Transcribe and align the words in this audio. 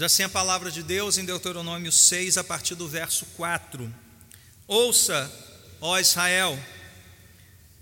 Diz 0.00 0.06
assim 0.06 0.22
a 0.22 0.30
palavra 0.30 0.70
de 0.70 0.82
Deus 0.82 1.18
em 1.18 1.26
Deuteronômio 1.26 1.92
6, 1.92 2.38
a 2.38 2.42
partir 2.42 2.74
do 2.74 2.88
verso 2.88 3.26
4: 3.36 3.94
Ouça, 4.66 5.30
ó 5.78 5.98
Israel, 5.98 6.58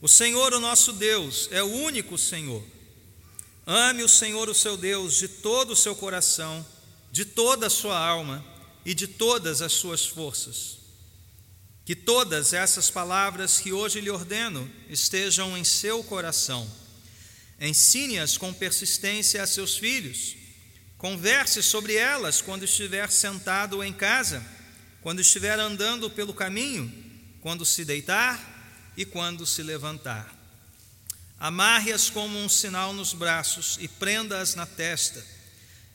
o 0.00 0.08
Senhor, 0.08 0.52
o 0.52 0.58
nosso 0.58 0.92
Deus, 0.94 1.48
é 1.52 1.62
o 1.62 1.72
único 1.72 2.18
Senhor. 2.18 2.60
Ame 3.64 4.02
o 4.02 4.08
Senhor, 4.08 4.48
o 4.48 4.54
seu 4.54 4.76
Deus, 4.76 5.14
de 5.14 5.28
todo 5.28 5.74
o 5.74 5.76
seu 5.76 5.94
coração, 5.94 6.66
de 7.12 7.24
toda 7.24 7.68
a 7.68 7.70
sua 7.70 7.96
alma 7.96 8.44
e 8.84 8.94
de 8.94 9.06
todas 9.06 9.62
as 9.62 9.74
suas 9.74 10.04
forças. 10.04 10.78
Que 11.84 11.94
todas 11.94 12.52
essas 12.52 12.90
palavras 12.90 13.60
que 13.60 13.72
hoje 13.72 14.00
lhe 14.00 14.10
ordeno 14.10 14.68
estejam 14.90 15.56
em 15.56 15.62
seu 15.62 16.02
coração. 16.02 16.68
Ensine-as 17.60 18.36
com 18.36 18.52
persistência 18.52 19.40
a 19.40 19.46
seus 19.46 19.76
filhos. 19.76 20.37
Converse 20.98 21.62
sobre 21.62 21.94
elas 21.94 22.42
quando 22.42 22.64
estiver 22.64 23.08
sentado 23.08 23.84
em 23.84 23.92
casa, 23.92 24.44
quando 25.00 25.20
estiver 25.20 25.56
andando 25.58 26.10
pelo 26.10 26.34
caminho, 26.34 26.92
quando 27.40 27.64
se 27.64 27.84
deitar 27.84 28.92
e 28.96 29.04
quando 29.04 29.46
se 29.46 29.62
levantar. 29.62 30.36
Amarre-as 31.38 32.10
como 32.10 32.36
um 32.36 32.48
sinal 32.48 32.92
nos 32.92 33.12
braços 33.12 33.78
e 33.80 33.86
prenda-as 33.86 34.56
na 34.56 34.66
testa. 34.66 35.24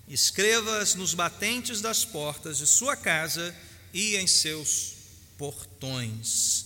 Escreva-as 0.08 0.96
nos 0.96 1.14
batentes 1.14 1.82
das 1.82 2.06
portas 2.06 2.60
de 2.60 2.66
sua 2.66 2.96
casa 2.96 3.54
e 3.94 4.16
em 4.16 4.26
seus 4.26 4.94
portões. 5.38 6.66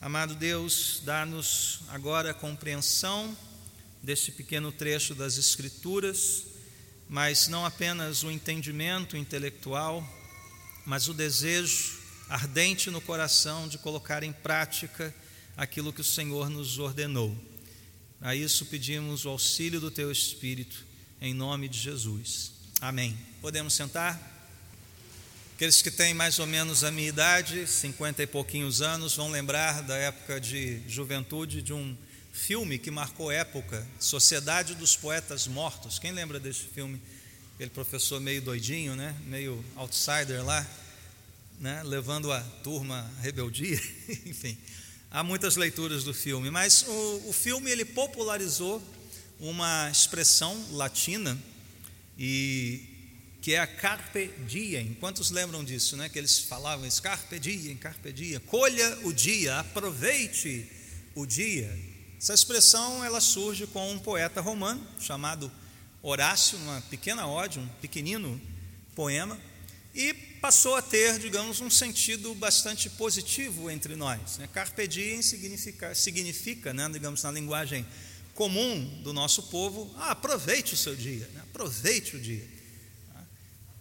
Amado 0.00 0.36
Deus, 0.36 1.02
dá-nos 1.04 1.80
agora 1.88 2.30
a 2.30 2.34
compreensão 2.34 3.36
deste 4.00 4.30
pequeno 4.30 4.70
trecho 4.70 5.12
das 5.12 5.38
Escrituras, 5.38 6.53
mas 7.08 7.48
não 7.48 7.64
apenas 7.64 8.22
o 8.22 8.30
entendimento 8.30 9.16
intelectual, 9.16 10.06
mas 10.86 11.08
o 11.08 11.14
desejo 11.14 11.98
ardente 12.28 12.90
no 12.90 13.00
coração 13.00 13.68
de 13.68 13.78
colocar 13.78 14.22
em 14.22 14.32
prática 14.32 15.14
aquilo 15.56 15.92
que 15.92 16.00
o 16.00 16.04
Senhor 16.04 16.48
nos 16.48 16.78
ordenou. 16.78 17.36
A 18.20 18.34
isso 18.34 18.66
pedimos 18.66 19.24
o 19.24 19.28
auxílio 19.28 19.80
do 19.80 19.90
Teu 19.90 20.10
Espírito, 20.10 20.84
em 21.20 21.34
nome 21.34 21.68
de 21.68 21.78
Jesus. 21.78 22.52
Amém. 22.80 23.16
Podemos 23.40 23.74
sentar? 23.74 24.32
Aqueles 25.54 25.80
que 25.80 25.90
têm 25.90 26.12
mais 26.12 26.38
ou 26.38 26.46
menos 26.46 26.82
a 26.82 26.90
minha 26.90 27.08
idade, 27.08 27.66
cinquenta 27.66 28.22
e 28.22 28.26
pouquinhos 28.26 28.82
anos, 28.82 29.14
vão 29.14 29.30
lembrar 29.30 29.82
da 29.82 29.96
época 29.96 30.40
de 30.40 30.82
juventude 30.88 31.62
de 31.62 31.72
um 31.72 31.96
filme 32.34 32.78
que 32.78 32.90
marcou 32.90 33.30
época, 33.30 33.86
Sociedade 33.98 34.74
dos 34.74 34.96
Poetas 34.96 35.46
Mortos. 35.46 36.00
Quem 36.00 36.10
lembra 36.10 36.40
desse 36.40 36.64
filme? 36.64 37.00
Aquele 37.54 37.70
professor 37.70 38.20
meio 38.20 38.42
doidinho, 38.42 38.96
né? 38.96 39.16
meio 39.26 39.64
outsider 39.76 40.44
lá, 40.44 40.66
né? 41.60 41.80
levando 41.84 42.32
a 42.32 42.40
turma 42.64 43.08
à 43.16 43.20
rebeldia, 43.22 43.80
enfim. 44.26 44.58
Há 45.12 45.22
muitas 45.22 45.54
leituras 45.54 46.02
do 46.02 46.12
filme, 46.12 46.50
mas 46.50 46.82
o, 46.82 47.28
o 47.28 47.32
filme 47.32 47.70
ele 47.70 47.84
popularizou 47.84 48.82
uma 49.38 49.88
expressão 49.88 50.60
latina 50.72 51.38
e 52.18 52.82
que 53.40 53.54
é 53.54 53.60
a 53.60 53.66
carpe 53.66 54.32
diem. 54.44 54.94
Quantos 54.94 55.30
lembram 55.30 55.62
disso, 55.62 55.96
né? 55.96 56.08
Que 56.08 56.18
eles 56.18 56.40
falavam 56.40 56.84
isso, 56.84 57.00
carpe 57.00 57.38
diem, 57.38 57.76
carpe 57.76 58.12
diem. 58.12 58.40
Colha 58.40 58.98
o 59.04 59.12
dia, 59.12 59.60
aproveite 59.60 60.66
o 61.14 61.24
dia. 61.24 61.93
Essa 62.24 62.32
expressão 62.32 63.04
ela 63.04 63.20
surge 63.20 63.66
com 63.66 63.92
um 63.92 63.98
poeta 63.98 64.40
romano 64.40 64.82
chamado 64.98 65.52
Horácio, 66.02 66.58
numa 66.58 66.80
pequena 66.80 67.26
ode, 67.26 67.58
um 67.58 67.68
pequenino 67.82 68.40
poema, 68.94 69.38
e 69.94 70.14
passou 70.40 70.74
a 70.74 70.80
ter, 70.80 71.18
digamos, 71.18 71.60
um 71.60 71.68
sentido 71.68 72.34
bastante 72.34 72.88
positivo 72.88 73.70
entre 73.70 73.94
nós. 73.94 74.38
Né? 74.38 74.48
Carpe 74.50 74.88
diem 74.88 75.20
significa, 75.20 75.94
significa 75.94 76.72
né, 76.72 76.88
digamos, 76.88 77.22
na 77.22 77.30
linguagem 77.30 77.86
comum 78.34 79.02
do 79.02 79.12
nosso 79.12 79.42
povo, 79.42 79.94
ah, 79.98 80.12
aproveite 80.12 80.72
o 80.72 80.78
seu 80.78 80.96
dia, 80.96 81.28
né? 81.34 81.42
aproveite 81.42 82.16
o 82.16 82.18
dia. 82.18 82.48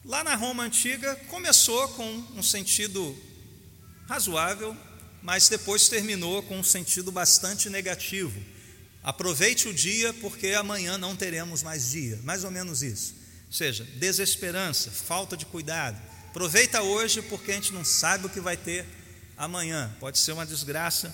Lá 0.03 0.21
na 0.21 0.35
Roma 0.35 0.63
antiga 0.63 1.15
começou 1.29 1.87
com 1.93 2.09
um 2.35 2.43
sentido 2.43 3.17
razoável, 4.05 4.77
mas 5.23 5.49
depois 5.49 5.89
terminou 5.89 6.43
com 6.43 6.59
um 6.59 6.63
sentido 6.63 7.11
bastante 7.11 7.67
negativo. 7.67 8.39
Aproveite 9.01 9.67
o 9.67 9.73
dia 9.73 10.13
porque 10.13 10.49
amanhã 10.49 10.99
não 10.99 11.15
teremos 11.15 11.63
mais 11.63 11.89
dia, 11.89 12.19
mais 12.23 12.43
ou 12.43 12.51
menos 12.51 12.83
isso. 12.83 13.15
Ou 13.47 13.53
seja, 13.53 13.83
desesperança, 13.95 14.91
falta 14.91 15.35
de 15.35 15.47
cuidado, 15.47 15.99
Aproveita 16.33 16.81
hoje 16.81 17.21
porque 17.21 17.51
a 17.51 17.53
gente 17.53 17.71
não 17.71 17.85
sabe 17.85 18.25
o 18.25 18.29
que 18.29 18.39
vai 18.39 18.57
ter 18.57 18.87
amanhã. 19.37 19.95
Pode 19.99 20.17
ser 20.17 20.31
uma 20.31 20.47
desgraça 20.47 21.13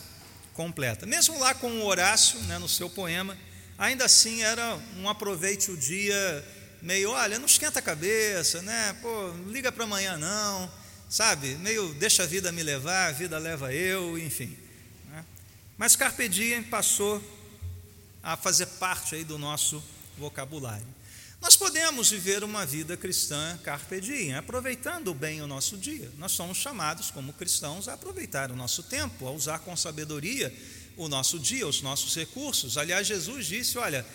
completa. 0.53 1.05
Mesmo 1.05 1.37
lá 1.37 1.53
com 1.53 1.69
o 1.69 1.85
Horácio, 1.85 2.39
né, 2.43 2.57
no 2.57 2.69
seu 2.69 2.89
poema, 2.89 3.37
ainda 3.77 4.05
assim 4.05 4.41
era 4.43 4.79
um 4.95 5.09
aproveite 5.09 5.71
o 5.71 5.75
dia 5.75 6.45
meio, 6.81 7.09
olha, 7.09 7.37
não 7.37 7.47
esquenta 7.47 7.79
a 7.79 7.81
cabeça, 7.81 8.61
né? 8.61 8.95
Pô, 9.01 9.33
liga 9.47 9.73
para 9.73 9.83
amanhã 9.83 10.17
não, 10.17 10.71
sabe? 11.09 11.55
Meio 11.55 11.93
deixa 11.95 12.23
a 12.23 12.25
vida 12.27 12.51
me 12.51 12.63
levar, 12.63 13.09
a 13.09 13.11
vida 13.11 13.37
leva 13.37 13.73
eu, 13.73 14.17
enfim. 14.17 14.55
Né? 15.09 15.25
Mas 15.77 15.95
Carpe 15.95 16.29
Diem 16.29 16.63
passou 16.63 17.21
a 18.23 18.37
fazer 18.37 18.67
parte 18.67 19.15
aí 19.15 19.23
do 19.23 19.37
nosso 19.37 19.83
vocabulário. 20.17 20.99
Nós 21.41 21.55
podemos 21.55 22.11
viver 22.11 22.43
uma 22.43 22.65
vida 22.65 22.97
cristã 22.97 23.57
carpe 23.63 24.01
diem, 24.01 24.35
aproveitando 24.35 25.13
bem 25.13 25.41
o 25.41 25.47
nosso 25.47 25.77
dia. 25.77 26.11
Nós 26.17 26.33
somos 26.33 26.57
chamados, 26.57 27.11
como 27.11 27.31
cristãos, 27.31 27.87
a 27.87 27.93
aproveitar 27.93 28.51
o 28.51 28.57
nosso 28.57 28.83
tempo, 28.83 29.25
a 29.25 29.31
usar 29.31 29.59
com 29.59 29.75
sabedoria 29.75 30.53
o 30.97 31.07
nosso 31.07 31.39
dia, 31.39 31.65
os 31.65 31.81
nossos 31.81 32.13
recursos. 32.13 32.77
Aliás, 32.77 33.07
Jesus 33.07 33.45
disse: 33.45 33.77
olha, 33.77 34.05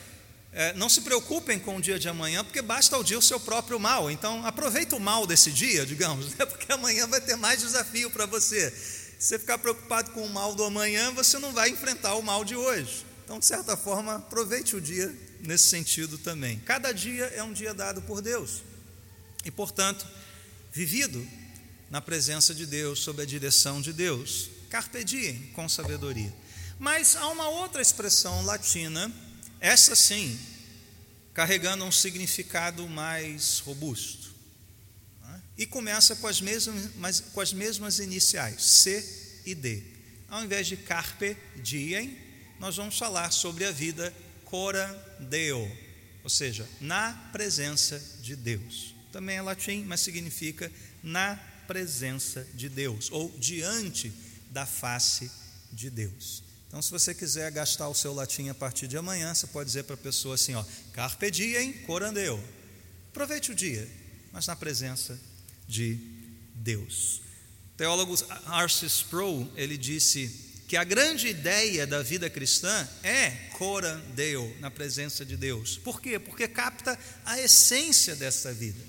é, 0.55 0.73
não 0.75 0.89
se 0.89 1.01
preocupem 1.01 1.59
com 1.59 1.77
o 1.77 1.81
dia 1.81 1.99
de 1.99 2.09
amanhã, 2.09 2.45
porque 2.45 2.63
basta 2.63 2.97
o 2.97 3.03
dia 3.03 3.19
o 3.19 3.23
seu 3.23 3.41
próprio 3.41 3.79
mal. 3.81 4.09
Então, 4.09 4.47
aproveita 4.47 4.95
o 4.95 5.01
mal 5.01 5.27
desse 5.27 5.51
dia, 5.51 5.85
digamos, 5.85 6.35
né? 6.37 6.47
porque 6.47 6.73
amanhã 6.73 7.09
vai 7.09 7.21
ter 7.21 7.37
mais 7.37 7.61
desafio 7.61 8.09
para 8.09 8.25
você. 8.25 8.71
Se 8.71 9.29
você 9.29 9.39
ficar 9.39 9.59
preocupado 9.59 10.13
com 10.13 10.25
o 10.25 10.31
mal 10.31 10.55
do 10.55 10.63
amanhã, 10.63 11.11
você 11.13 11.39
não 11.41 11.53
vai 11.53 11.71
enfrentar 11.71 12.15
o 12.15 12.23
mal 12.23 12.45
de 12.45 12.55
hoje. 12.55 13.05
Então, 13.25 13.39
de 13.41 13.47
certa 13.47 13.77
forma, 13.77 14.17
aproveite 14.17 14.77
o 14.77 14.81
dia 14.81 15.13
nesse 15.41 15.65
sentido 15.65 16.19
também. 16.19 16.61
Cada 16.61 16.93
dia 16.93 17.25
é 17.35 17.43
um 17.43 17.53
dia 17.53 17.75
dado 17.75 18.01
por 18.03 18.23
Deus 18.23 18.63
e, 19.45 19.51
portanto, 19.51 20.07
vivido 20.73 21.27
na 21.91 22.01
presença 22.01 22.55
de 22.55 22.65
Deus, 22.65 23.01
sob 23.01 23.23
a 23.23 23.27
direção 23.27 23.81
de 23.81 23.93
Deus. 23.93 24.51
Carpe 24.71 25.03
diem, 25.03 25.51
com 25.53 25.69
sabedoria. 25.69 26.33
Mas 26.79 27.17
há 27.17 27.29
uma 27.29 27.49
outra 27.49 27.83
expressão 27.83 28.45
latina, 28.45 29.13
essa 29.65 29.97
sim, 29.97 30.39
carregando 31.33 31.87
um 31.87 31.91
significado 31.91 32.87
mais 32.87 33.61
robusto. 33.61 34.31
Né? 35.23 35.43
E 35.57 35.65
começa 35.67 36.15
com 36.17 36.27
as, 36.27 36.39
mesmas, 36.39 37.21
com 37.33 37.41
as 37.41 37.55
mesmas 37.55 37.99
iniciais, 37.99 38.63
C 38.63 39.41
e 39.47 39.55
D. 39.55 39.83
Ao 40.29 40.45
invés 40.45 40.67
de 40.67 40.77
carpe 40.77 41.35
diem, 41.57 42.15
nós 42.61 42.77
vamos 42.77 42.99
falar 42.99 43.31
sobre 43.31 43.65
a 43.65 43.73
vida 43.73 44.15
cora 44.45 44.87
deo, 45.19 45.67
ou 46.23 46.29
seja, 46.29 46.69
na 46.79 47.15
presença 47.33 47.99
de 48.21 48.37
Deus. 48.37 48.95
Também 49.11 49.39
é 49.39 49.43
latim, 49.43 49.83
mas 49.85 50.01
significa 50.01 50.71
na 51.03 51.37
presença 51.67 52.47
de 52.53 52.69
Deus, 52.69 53.11
ou 53.11 53.35
diante 53.39 54.13
da 54.51 54.67
face 54.67 55.31
de 55.73 55.89
Deus. 55.89 56.44
Então, 56.75 56.83
se 56.83 56.91
você 56.91 57.15
quiser 57.15 57.53
gastar 57.53 57.89
o 57.89 57.95
seu 57.95 58.13
latim 58.13 58.49
a 58.49 58.55
partir 58.55 58.89
de 58.89 58.97
amanhã, 58.97 59.33
você 59.33 59.47
pode 59.47 59.69
dizer 59.69 59.85
para 59.85 59.95
a 59.95 59.97
pessoa 59.97 60.35
assim: 60.35 60.57
ó, 60.57 60.65
carpe 60.93 61.31
diem, 61.31 61.73
corandeo. 61.73 62.43
Aproveite 63.11 63.53
o 63.53 63.55
dia, 63.55 63.89
mas 64.33 64.49
na 64.49 64.57
presença 64.57 65.17
de 65.69 66.01
Deus. 66.53 67.23
O 67.75 67.77
teólogo 67.77 68.17
Arcis 68.47 68.93
Sproul, 68.93 69.49
ele 69.55 69.79
disse 69.79 70.27
que 70.67 70.77
a 70.77 70.83
grande 70.83 71.29
ideia 71.29 71.87
da 71.87 72.03
vida 72.03 72.29
cristã 72.29 72.89
é 73.05 73.31
coram 73.57 74.01
Deo, 74.17 74.57
na 74.59 74.69
presença 74.69 75.25
de 75.25 75.37
Deus. 75.37 75.79
Por 75.79 76.01
quê? 76.01 76.19
Porque 76.19 76.49
capta 76.49 76.99
a 77.25 77.39
essência 77.39 78.17
dessa 78.17 78.53
vida. 78.53 78.83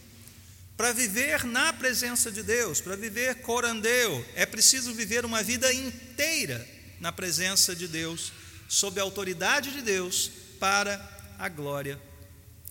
Para 0.75 0.91
viver 0.91 1.43
na 1.43 1.71
presença 1.71 2.31
de 2.31 2.41
Deus, 2.41 2.81
para 2.81 2.95
viver 2.95 3.41
corandeu, 3.41 4.25
é 4.33 4.43
preciso 4.43 4.91
viver 4.91 5.23
uma 5.23 5.43
vida 5.43 5.71
inteira 5.71 6.73
na 6.99 7.11
presença 7.11 7.75
de 7.75 7.87
Deus, 7.87 8.31
sob 8.67 8.99
a 8.99 9.03
autoridade 9.03 9.71
de 9.71 9.81
Deus, 9.81 10.31
para 10.59 10.99
a 11.37 11.49
glória 11.49 11.99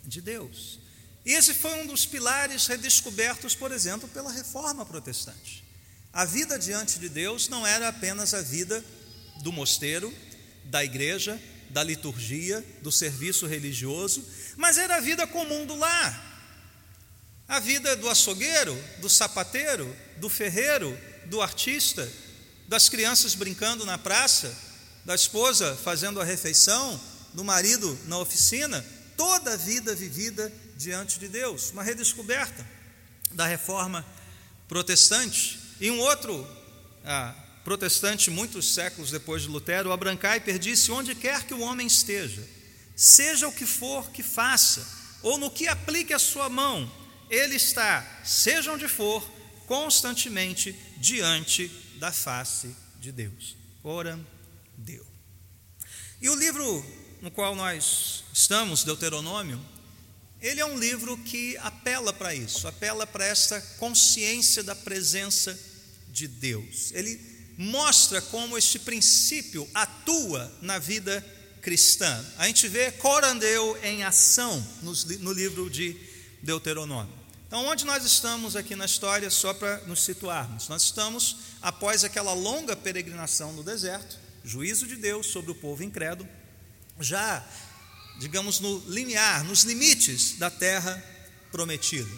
de 0.03 0.21
Deus. 0.21 0.79
E 1.25 1.33
esse 1.33 1.55
foi 1.55 1.73
um 1.83 1.87
dos 1.87 2.05
pilares 2.05 2.67
redescobertos, 2.67 3.55
por 3.55 3.73
exemplo, 3.73 4.09
pela 4.09 4.31
reforma 4.31 4.85
protestante. 4.85 5.65
A 6.13 6.25
vida 6.25 6.59
diante 6.59 6.99
de 6.99 7.09
Deus 7.09 7.49
não 7.49 7.67
era 7.67 7.89
apenas 7.89 8.35
a 8.35 8.43
vida 8.43 8.85
do 9.43 9.51
mosteiro, 9.51 10.15
da 10.65 10.85
igreja, 10.85 11.41
da 11.71 11.83
liturgia, 11.83 12.65
do 12.83 12.93
serviço 12.93 13.47
religioso, 13.47 14.25
mas 14.57 14.79
era 14.79 14.97
a 14.97 15.01
vida 15.01 15.27
comum 15.27 15.67
do 15.67 15.75
lar. 15.75 16.33
A 17.49 17.59
vida 17.59 17.97
do 17.97 18.09
açougueiro, 18.09 18.75
do 19.01 19.09
sapateiro, 19.09 19.95
do 20.19 20.29
ferreiro, 20.29 20.97
do 21.27 21.43
artista, 21.43 22.09
das 22.69 22.89
crianças 22.89 23.35
brincando 23.35 23.85
na 23.85 23.99
praça, 23.99 24.55
da 25.05 25.15
esposa 25.15 25.77
fazendo 25.77 26.21
a 26.21 26.25
refeição, 26.25 27.01
do 27.33 27.45
marido 27.45 27.99
na 28.07 28.19
oficina, 28.19 28.85
toda 29.17 29.55
a 29.55 29.57
vida 29.57 29.95
vivida 29.95 30.53
diante 30.77 31.19
de 31.19 31.29
Deus, 31.29 31.71
uma 31.71 31.83
redescoberta 31.83 32.67
da 33.33 33.47
reforma 33.47 34.05
protestante. 34.69 35.59
E 35.81 35.91
um 35.91 35.99
outro 36.01 36.47
ah, 37.05 37.35
protestante, 37.65 38.31
muitos 38.31 38.73
séculos 38.73 39.11
depois 39.11 39.43
de 39.43 39.49
Lutero, 39.49 39.93
Abrancaiper 39.93 40.59
disse: 40.59 40.91
onde 40.91 41.15
quer 41.15 41.45
que 41.45 41.55
o 41.55 41.61
homem 41.61 41.87
esteja, 41.87 42.43
seja 42.95 43.49
o 43.49 43.53
que 43.53 43.67
for 43.67 44.11
que 44.11 44.23
faça, 44.23 44.87
ou 45.23 45.37
no 45.37 45.51
que 45.51 45.67
aplique 45.67 46.13
a 46.13 46.19
sua 46.19 46.49
mão, 46.49 46.91
ele 47.29 47.57
está, 47.57 48.07
seja 48.25 48.73
onde 48.73 48.87
for, 48.87 49.29
constantemente 49.67 50.73
diante 50.99 51.71
da 51.99 52.13
face 52.13 52.75
de 53.01 53.13
Deus. 53.13 53.57
Ora, 53.83 54.19
Deus. 54.77 55.07
E 56.21 56.29
o 56.29 56.35
livro 56.35 56.85
no 57.21 57.31
qual 57.31 57.55
nós 57.55 58.25
estamos, 58.33 58.85
Deuteronômio, 58.85 59.61
ele 60.41 60.61
é 60.61 60.67
um 60.67 60.79
livro 60.79 61.17
que 61.17 61.57
apela 61.59 62.13
para 62.13 62.35
isso, 62.35 62.69
apela 62.69 63.07
para 63.07 63.25
essa 63.25 63.61
consciência 63.79 64.63
da 64.63 64.75
presença 64.75 65.59
de 66.09 66.29
Deus. 66.29 66.93
Ele 66.93 67.19
mostra 67.57 68.21
como 68.21 68.59
este 68.59 68.79
princípio 68.79 69.69
atua 69.73 70.53
na 70.61 70.79
vida 70.79 71.25
cristã. 71.63 72.25
A 72.37 72.47
gente 72.47 72.69
vê 72.69 72.91
corandeu 72.93 73.79
em 73.83 74.05
ação 74.05 74.63
no 74.83 75.33
livro 75.33 75.71
de 75.71 75.97
Deuteronômio. 76.43 77.25
Então, 77.47 77.65
onde 77.67 77.87
nós 77.87 78.05
estamos 78.05 78.55
aqui 78.55 78.77
na 78.77 78.85
história, 78.85 79.31
só 79.31 79.55
para 79.55 79.79
nos 79.87 80.03
situarmos? 80.03 80.69
Nós 80.69 80.83
estamos 80.83 81.37
após 81.65 82.05
aquela 82.05 82.35
longa 82.35 82.77
peregrinação 82.77 83.51
no 83.55 83.63
deserto, 83.63 84.19
juízo 84.45 84.87
de 84.87 84.97
Deus 84.97 85.29
sobre 85.29 85.51
o 85.51 85.55
povo 85.55 85.83
incrédulo, 85.83 86.29
já, 87.01 87.43
digamos, 88.21 88.61
no 88.61 88.81
limiar, 88.87 89.43
nos 89.45 89.65
limites 89.65 90.37
da 90.37 90.51
terra 90.51 91.03
prometida. 91.51 92.11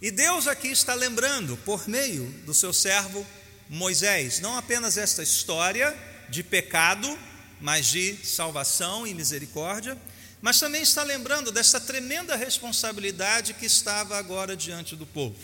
E 0.00 0.10
Deus 0.10 0.46
aqui 0.46 0.68
está 0.68 0.94
lembrando, 0.94 1.58
por 1.58 1.86
meio 1.86 2.24
do 2.46 2.54
seu 2.54 2.72
servo 2.72 3.24
Moisés, 3.68 4.40
não 4.40 4.56
apenas 4.56 4.96
esta 4.96 5.22
história 5.22 5.94
de 6.30 6.42
pecado, 6.42 7.18
mas 7.60 7.84
de 7.86 8.16
salvação 8.24 9.06
e 9.06 9.12
misericórdia, 9.12 9.94
mas 10.40 10.58
também 10.58 10.80
está 10.80 11.02
lembrando 11.02 11.52
dessa 11.52 11.78
tremenda 11.78 12.34
responsabilidade 12.34 13.52
que 13.52 13.66
estava 13.66 14.16
agora 14.16 14.56
diante 14.56 14.96
do 14.96 15.04
povo: 15.04 15.36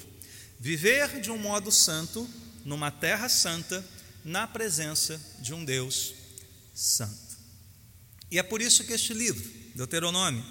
viver 0.59 1.21
de 1.21 1.31
um 1.31 1.37
modo 1.37 1.71
santo, 1.71 2.27
numa 2.67 2.91
terra 2.91 3.29
santa, 3.29 3.83
na 4.25 4.45
presença 4.45 5.21
de 5.39 5.55
um 5.55 5.65
Deus 5.65 6.13
santo. 6.75 7.39
E 8.29 8.41
é 8.41 8.43
por 8.43 8.61
isso 8.61 8.85
que 8.85 8.93
este 8.93 9.15
livro, 9.15 9.49
Deuteronômio, 9.77 10.45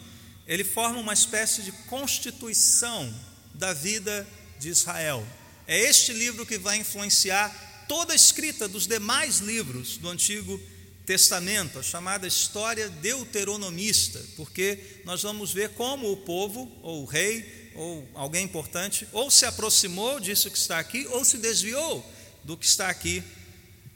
ele 0.48 0.64
forma 0.64 0.98
uma 0.98 1.14
espécie 1.14 1.62
de 1.62 1.74
constituição 1.74 3.14
da 3.54 3.74
vida 3.74 4.26
de 4.58 4.70
Israel. 4.70 5.28
É 5.68 5.78
este 5.78 6.14
livro 6.14 6.46
que 6.46 6.58
vai 6.58 6.78
influenciar 6.78 7.86
toda 7.88 8.14
a 8.14 8.16
escrita 8.16 8.66
dos 8.66 8.88
demais 8.88 9.40
livros 9.40 9.98
do 9.98 10.10
Antigo 10.10 10.58
Testamento 11.06 11.80
a 11.80 11.84
chamada 11.84 12.26
história 12.26 12.88
deuteronomista, 12.88 14.24
porque 14.38 15.02
nós 15.04 15.22
vamos 15.22 15.52
ver 15.52 15.72
como 15.72 16.10
o 16.12 16.18
povo, 16.18 16.72
ou 16.82 17.04
o 17.04 17.06
rei, 17.06 17.65
ou 17.76 18.08
alguém 18.14 18.46
importante, 18.46 19.08
ou 19.12 19.30
se 19.30 19.46
aproximou 19.46 20.20
disso 20.20 20.50
que 20.50 20.58
está 20.58 20.80
aqui, 20.80 21.06
ou 21.08 21.24
se 21.26 21.38
desviou 21.38 22.06
do 22.44 22.56
que 22.56 22.66
está 22.66 22.90
aqui 22.90 23.24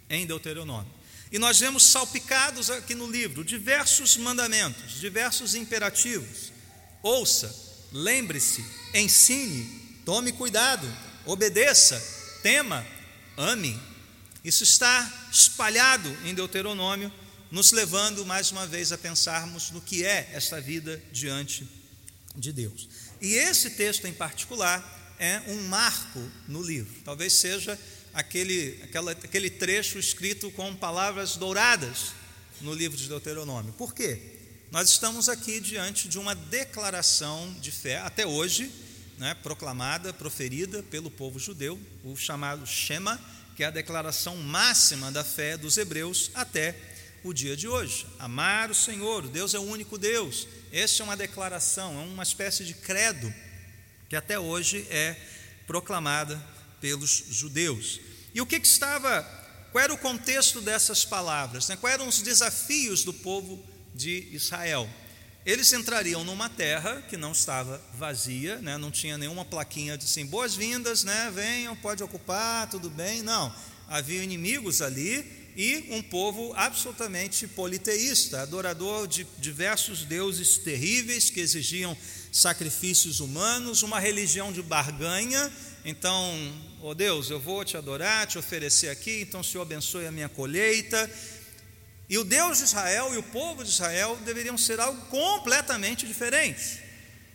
em 0.09 0.25
Deuteronômio. 0.25 0.91
E 1.31 1.37
nós 1.37 1.59
vemos 1.59 1.83
salpicados 1.83 2.69
aqui 2.69 2.95
no 2.95 3.09
livro 3.09 3.43
diversos 3.43 4.17
mandamentos, 4.17 4.99
diversos 4.99 5.53
imperativos. 5.53 6.51
Ouça, 7.03 7.55
lembre-se, 7.91 8.65
ensine, 8.93 10.01
tome 10.03 10.31
cuidado, 10.31 10.87
obedeça, 11.25 12.01
tema, 12.41 12.85
ame. 13.37 13.79
Isso 14.43 14.63
está 14.63 15.29
espalhado 15.31 16.09
em 16.25 16.33
Deuteronômio, 16.33 17.13
nos 17.51 17.71
levando 17.71 18.25
mais 18.25 18.51
uma 18.51 18.65
vez 18.65 18.91
a 18.91 18.97
pensarmos 18.97 19.69
no 19.69 19.81
que 19.81 20.03
é 20.03 20.31
esta 20.33 20.59
vida 20.59 21.01
diante 21.11 21.67
de 22.35 22.51
Deus. 22.51 22.87
E 23.21 23.33
esse 23.33 23.71
texto 23.71 24.05
em 24.05 24.13
particular 24.13 25.15
é 25.19 25.41
um 25.47 25.63
marco 25.67 26.19
no 26.47 26.61
livro, 26.61 26.93
talvez 27.03 27.33
seja 27.33 27.77
aquele, 28.13 28.79
aquela, 28.83 29.11
aquele 29.11 29.49
trecho 29.49 29.99
escrito 29.99 30.49
com 30.51 30.73
palavras 30.75 31.35
douradas 31.35 32.13
no 32.61 32.73
livro 32.73 32.97
de 32.97 33.07
Deuteronômio. 33.07 33.73
Por 33.73 33.93
quê? 33.93 34.19
Nós 34.71 34.89
estamos 34.89 35.27
aqui 35.27 35.59
diante 35.59 36.07
de 36.07 36.19
uma 36.19 36.35
declaração 36.35 37.53
de 37.59 37.71
fé, 37.71 37.97
até 37.99 38.25
hoje, 38.25 38.71
né, 39.17 39.35
proclamada, 39.43 40.13
proferida 40.13 40.83
pelo 40.83 41.09
povo 41.09 41.39
judeu, 41.39 41.79
o 42.03 42.15
chamado 42.15 42.65
Shema, 42.65 43.19
que 43.55 43.63
é 43.63 43.67
a 43.67 43.71
declaração 43.71 44.37
máxima 44.37 45.11
da 45.11 45.23
fé 45.23 45.57
dos 45.57 45.77
hebreus 45.77 46.31
até 46.33 46.75
o 47.23 47.33
dia 47.33 47.57
de 47.57 47.67
hoje. 47.67 48.05
Amar 48.17 48.71
o 48.71 48.75
Senhor, 48.75 49.27
Deus 49.27 49.53
é 49.53 49.59
o 49.59 49.63
único 49.63 49.97
Deus. 49.97 50.47
Essa 50.71 51.01
é 51.01 51.03
uma 51.03 51.17
declaração, 51.17 51.99
é 51.99 52.03
uma 52.03 52.23
espécie 52.23 52.63
de 52.63 52.73
credo 52.73 53.33
que 54.07 54.15
até 54.15 54.39
hoje 54.39 54.85
é 54.89 55.15
proclamada 55.67 56.41
pelos 56.81 57.25
judeus. 57.29 57.99
E 58.33 58.41
o 58.41 58.45
que, 58.45 58.59
que 58.59 58.67
estava, 58.67 59.23
qual 59.71 59.83
era 59.83 59.93
o 59.93 59.97
contexto 59.97 60.61
dessas 60.61 61.05
palavras? 61.05 61.67
Né? 61.67 61.77
Quais 61.77 61.93
eram 61.93 62.07
os 62.07 62.21
desafios 62.21 63.03
do 63.03 63.13
povo 63.13 63.63
de 63.93 64.27
Israel? 64.31 64.89
eles 65.45 65.71
entrariam 65.73 66.23
numa 66.23 66.49
terra 66.49 67.01
que 67.09 67.17
não 67.17 67.31
estava 67.31 67.81
vazia, 67.93 68.57
né? 68.57 68.77
não 68.77 68.91
tinha 68.91 69.17
nenhuma 69.17 69.45
plaquinha 69.45 69.97
de 69.97 70.05
assim, 70.05 70.25
boas-vindas, 70.25 71.03
né? 71.03 71.31
venham, 71.33 71.75
pode 71.75 72.03
ocupar, 72.03 72.69
tudo 72.69 72.89
bem. 72.89 73.23
Não, 73.23 73.53
havia 73.87 74.21
inimigos 74.21 74.81
ali 74.81 75.48
e 75.55 75.87
um 75.91 76.01
povo 76.01 76.53
absolutamente 76.55 77.47
politeísta, 77.47 78.41
adorador 78.41 79.07
de 79.07 79.25
diversos 79.37 80.03
deuses 80.03 80.57
terríveis 80.57 81.29
que 81.29 81.39
exigiam 81.39 81.95
sacrifícios 82.31 83.19
humanos, 83.19 83.83
uma 83.83 83.99
religião 83.99 84.51
de 84.51 84.61
barganha. 84.61 85.51
Então, 85.83 86.53
ó 86.81 86.89
oh 86.89 86.95
Deus, 86.95 87.29
eu 87.29 87.39
vou 87.39 87.63
te 87.65 87.77
adorar, 87.77 88.27
te 88.27 88.37
oferecer 88.37 88.89
aqui, 88.89 89.21
então 89.21 89.41
o 89.41 89.43
Senhor 89.43 89.63
abençoe 89.63 90.05
a 90.05 90.11
minha 90.11 90.29
colheita. 90.29 91.09
E 92.09 92.17
o 92.17 92.23
Deus 92.23 92.57
de 92.57 92.63
Israel 92.63 93.13
e 93.13 93.17
o 93.17 93.23
povo 93.23 93.63
de 93.63 93.69
Israel 93.69 94.17
deveriam 94.25 94.57
ser 94.57 94.79
algo 94.79 94.99
completamente 95.07 96.07
diferente. 96.07 96.79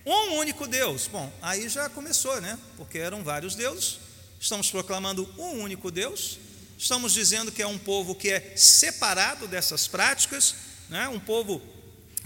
Um 0.05 0.35
único 0.35 0.67
Deus. 0.67 1.07
Bom, 1.07 1.33
aí 1.41 1.69
já 1.69 1.89
começou, 1.89 2.41
né? 2.41 2.59
Porque 2.77 2.99
eram 2.99 3.23
vários 3.23 3.55
deuses. 3.55 3.99
Estamos 4.41 4.71
proclamando 4.71 5.29
um 5.39 5.63
único 5.63 5.91
Deus. 5.91 6.39
Estamos 6.85 7.15
dizendo 7.15 7.51
que 7.51 7.63
é 7.63 7.67
um 7.67 7.79
povo 7.79 8.15
que 8.15 8.29
é 8.29 8.53
separado 8.59 9.49
dessas 9.49 9.89
práticas, 9.89 10.55
né? 10.91 11.09
um 11.09 11.19
povo 11.19 11.63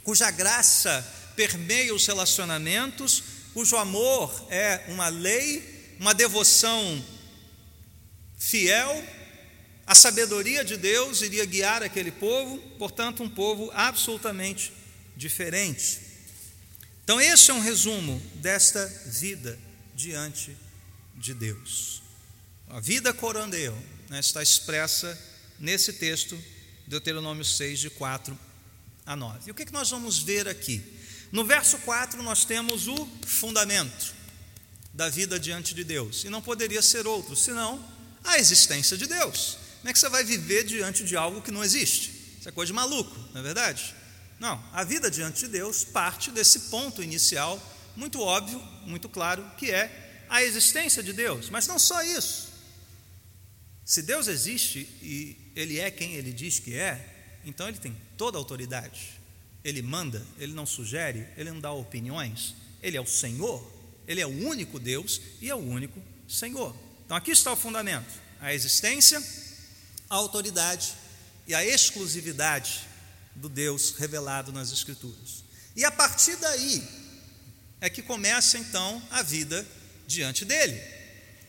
cuja 0.02 0.32
graça 0.32 1.00
permeia 1.36 1.94
os 1.94 2.04
relacionamentos, 2.04 3.22
cujo 3.54 3.76
amor 3.76 4.48
é 4.50 4.86
uma 4.88 5.06
lei, 5.10 5.94
uma 6.00 6.12
devoção 6.12 7.04
fiel 8.36 9.00
a 9.86 9.94
sabedoria 9.94 10.64
de 10.64 10.76
Deus 10.76 11.22
iria 11.22 11.44
guiar 11.44 11.84
aquele 11.84 12.10
povo, 12.10 12.58
portanto, 12.80 13.22
um 13.22 13.30
povo 13.30 13.70
absolutamente 13.72 14.72
diferente. 15.16 16.00
Então, 17.04 17.20
esse 17.20 17.52
é 17.52 17.54
um 17.54 17.60
resumo 17.60 18.20
desta 18.34 18.84
vida 19.06 19.56
diante 19.94 20.56
de 21.14 21.32
Deus. 21.32 22.02
A 22.68 22.80
vida 22.80 23.14
corandeu 23.14 23.72
né, 24.08 24.20
está 24.20 24.42
expressa 24.42 25.18
nesse 25.58 25.92
texto, 25.92 26.38
Deuteronômio 26.86 27.44
6, 27.44 27.80
de 27.80 27.90
4 27.90 28.38
a 29.04 29.16
9. 29.16 29.48
E 29.48 29.50
o 29.50 29.54
que, 29.54 29.64
que 29.64 29.72
nós 29.72 29.90
vamos 29.90 30.18
ver 30.18 30.48
aqui? 30.48 30.82
No 31.30 31.44
verso 31.44 31.78
4, 31.78 32.22
nós 32.22 32.44
temos 32.44 32.88
o 32.88 33.06
fundamento 33.26 34.14
da 34.94 35.08
vida 35.08 35.38
diante 35.38 35.74
de 35.74 35.84
Deus, 35.84 36.24
e 36.24 36.28
não 36.28 36.42
poderia 36.42 36.82
ser 36.82 37.06
outro 37.06 37.36
senão 37.36 37.84
a 38.24 38.38
existência 38.38 38.96
de 38.96 39.06
Deus. 39.06 39.58
Como 39.78 39.90
é 39.90 39.92
que 39.92 39.98
você 39.98 40.08
vai 40.08 40.24
viver 40.24 40.64
diante 40.64 41.04
de 41.04 41.16
algo 41.16 41.40
que 41.40 41.50
não 41.50 41.62
existe? 41.62 42.12
Isso 42.38 42.48
é 42.48 42.52
coisa 42.52 42.68
de 42.68 42.74
maluco, 42.74 43.16
não 43.32 43.40
é 43.40 43.44
verdade? 43.44 43.94
Não, 44.40 44.62
a 44.72 44.84
vida 44.84 45.10
diante 45.10 45.40
de 45.42 45.48
Deus 45.48 45.84
parte 45.84 46.30
desse 46.30 46.60
ponto 46.70 47.02
inicial, 47.02 47.60
muito 47.96 48.20
óbvio, 48.20 48.60
muito 48.86 49.08
claro, 49.08 49.44
que 49.56 49.70
é 49.70 50.24
a 50.28 50.42
existência 50.42 51.02
de 51.02 51.12
Deus. 51.12 51.50
Mas 51.50 51.66
não 51.66 51.78
só 51.78 52.02
isso. 52.02 52.47
Se 53.88 54.02
Deus 54.02 54.28
existe 54.28 54.80
e 55.00 55.34
Ele 55.56 55.80
é 55.80 55.90
quem 55.90 56.12
Ele 56.12 56.30
diz 56.30 56.58
que 56.58 56.74
é, 56.74 57.40
então 57.42 57.66
Ele 57.66 57.78
tem 57.78 57.96
toda 58.18 58.36
a 58.36 58.38
autoridade. 58.38 59.18
Ele 59.64 59.80
manda, 59.80 60.22
Ele 60.38 60.52
não 60.52 60.66
sugere, 60.66 61.26
Ele 61.38 61.50
não 61.50 61.58
dá 61.58 61.72
opiniões, 61.72 62.54
Ele 62.82 62.98
é 62.98 63.00
o 63.00 63.06
Senhor. 63.06 63.66
Ele 64.06 64.20
é 64.20 64.26
o 64.26 64.46
único 64.46 64.78
Deus 64.78 65.22
e 65.40 65.48
é 65.48 65.54
o 65.54 65.58
único 65.58 66.02
Senhor. 66.28 66.76
Então 67.06 67.16
aqui 67.16 67.30
está 67.30 67.50
o 67.50 67.56
fundamento: 67.56 68.12
a 68.42 68.52
existência, 68.52 69.22
a 70.10 70.16
autoridade 70.16 70.92
e 71.46 71.54
a 71.54 71.64
exclusividade 71.64 72.82
do 73.34 73.48
Deus 73.48 73.94
revelado 73.96 74.52
nas 74.52 74.70
Escrituras. 74.70 75.42
E 75.74 75.82
a 75.86 75.90
partir 75.90 76.36
daí 76.36 76.86
é 77.80 77.88
que 77.88 78.02
começa 78.02 78.58
então 78.58 79.02
a 79.10 79.22
vida 79.22 79.66
diante 80.06 80.44
dele. 80.44 80.97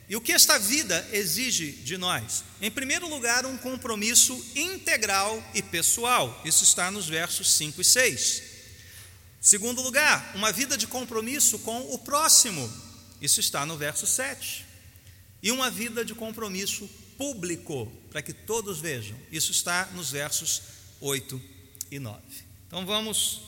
E 0.10 0.16
o 0.16 0.22
que 0.22 0.32
esta 0.32 0.58
vida 0.58 1.08
exige 1.14 1.72
de 1.72 1.96
nós? 1.96 2.44
Em 2.60 2.72
primeiro 2.72 3.08
lugar, 3.08 3.46
um 3.46 3.56
compromisso 3.56 4.44
integral 4.56 5.42
e 5.54 5.62
pessoal. 5.62 6.42
Isso 6.44 6.64
está 6.64 6.90
nos 6.90 7.08
versos 7.08 7.54
5 7.54 7.80
e 7.80 7.86
6. 7.86 8.44
Segundo 9.40 9.84
lugar, 9.84 10.32
uma 10.34 10.52
vida 10.52 10.76
de 10.76 10.88
compromisso 10.88 11.60
com 11.60 11.94
o 11.94 12.00
próximo. 12.00 12.68
Isso 13.22 13.40
está 13.40 13.68
no 13.68 13.78
verso 13.78 14.08
7. 14.08 14.66
E 15.44 15.52
uma 15.52 15.70
vida 15.70 16.04
de 16.04 16.16
compromisso 16.16 16.90
público, 17.16 17.86
para 18.10 18.24
que 18.24 18.34
todos 18.34 18.80
vejam. 18.80 19.16
Isso 19.32 19.52
está 19.52 19.86
nos 19.94 20.10
versos 20.10 20.64
8 21.00 21.40
e 21.92 22.00
9. 22.00 22.20
Então 22.68 22.84
vamos 22.84 23.42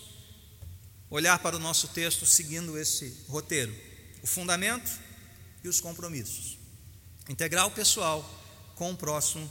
olhar 1.10 1.39
para 1.39 1.56
o 1.56 1.60
nosso 1.60 1.88
texto 1.88 2.24
seguindo 2.24 2.77
esse 2.77 3.18
roteiro: 3.27 3.75
o 4.22 4.27
fundamento 4.27 4.91
e 5.63 5.68
os 5.68 5.80
compromissos. 5.80 6.58
Integral 7.30 7.72
pessoal 7.72 8.24
com 8.75 8.91
o 8.91 8.98
próximo 8.98 9.50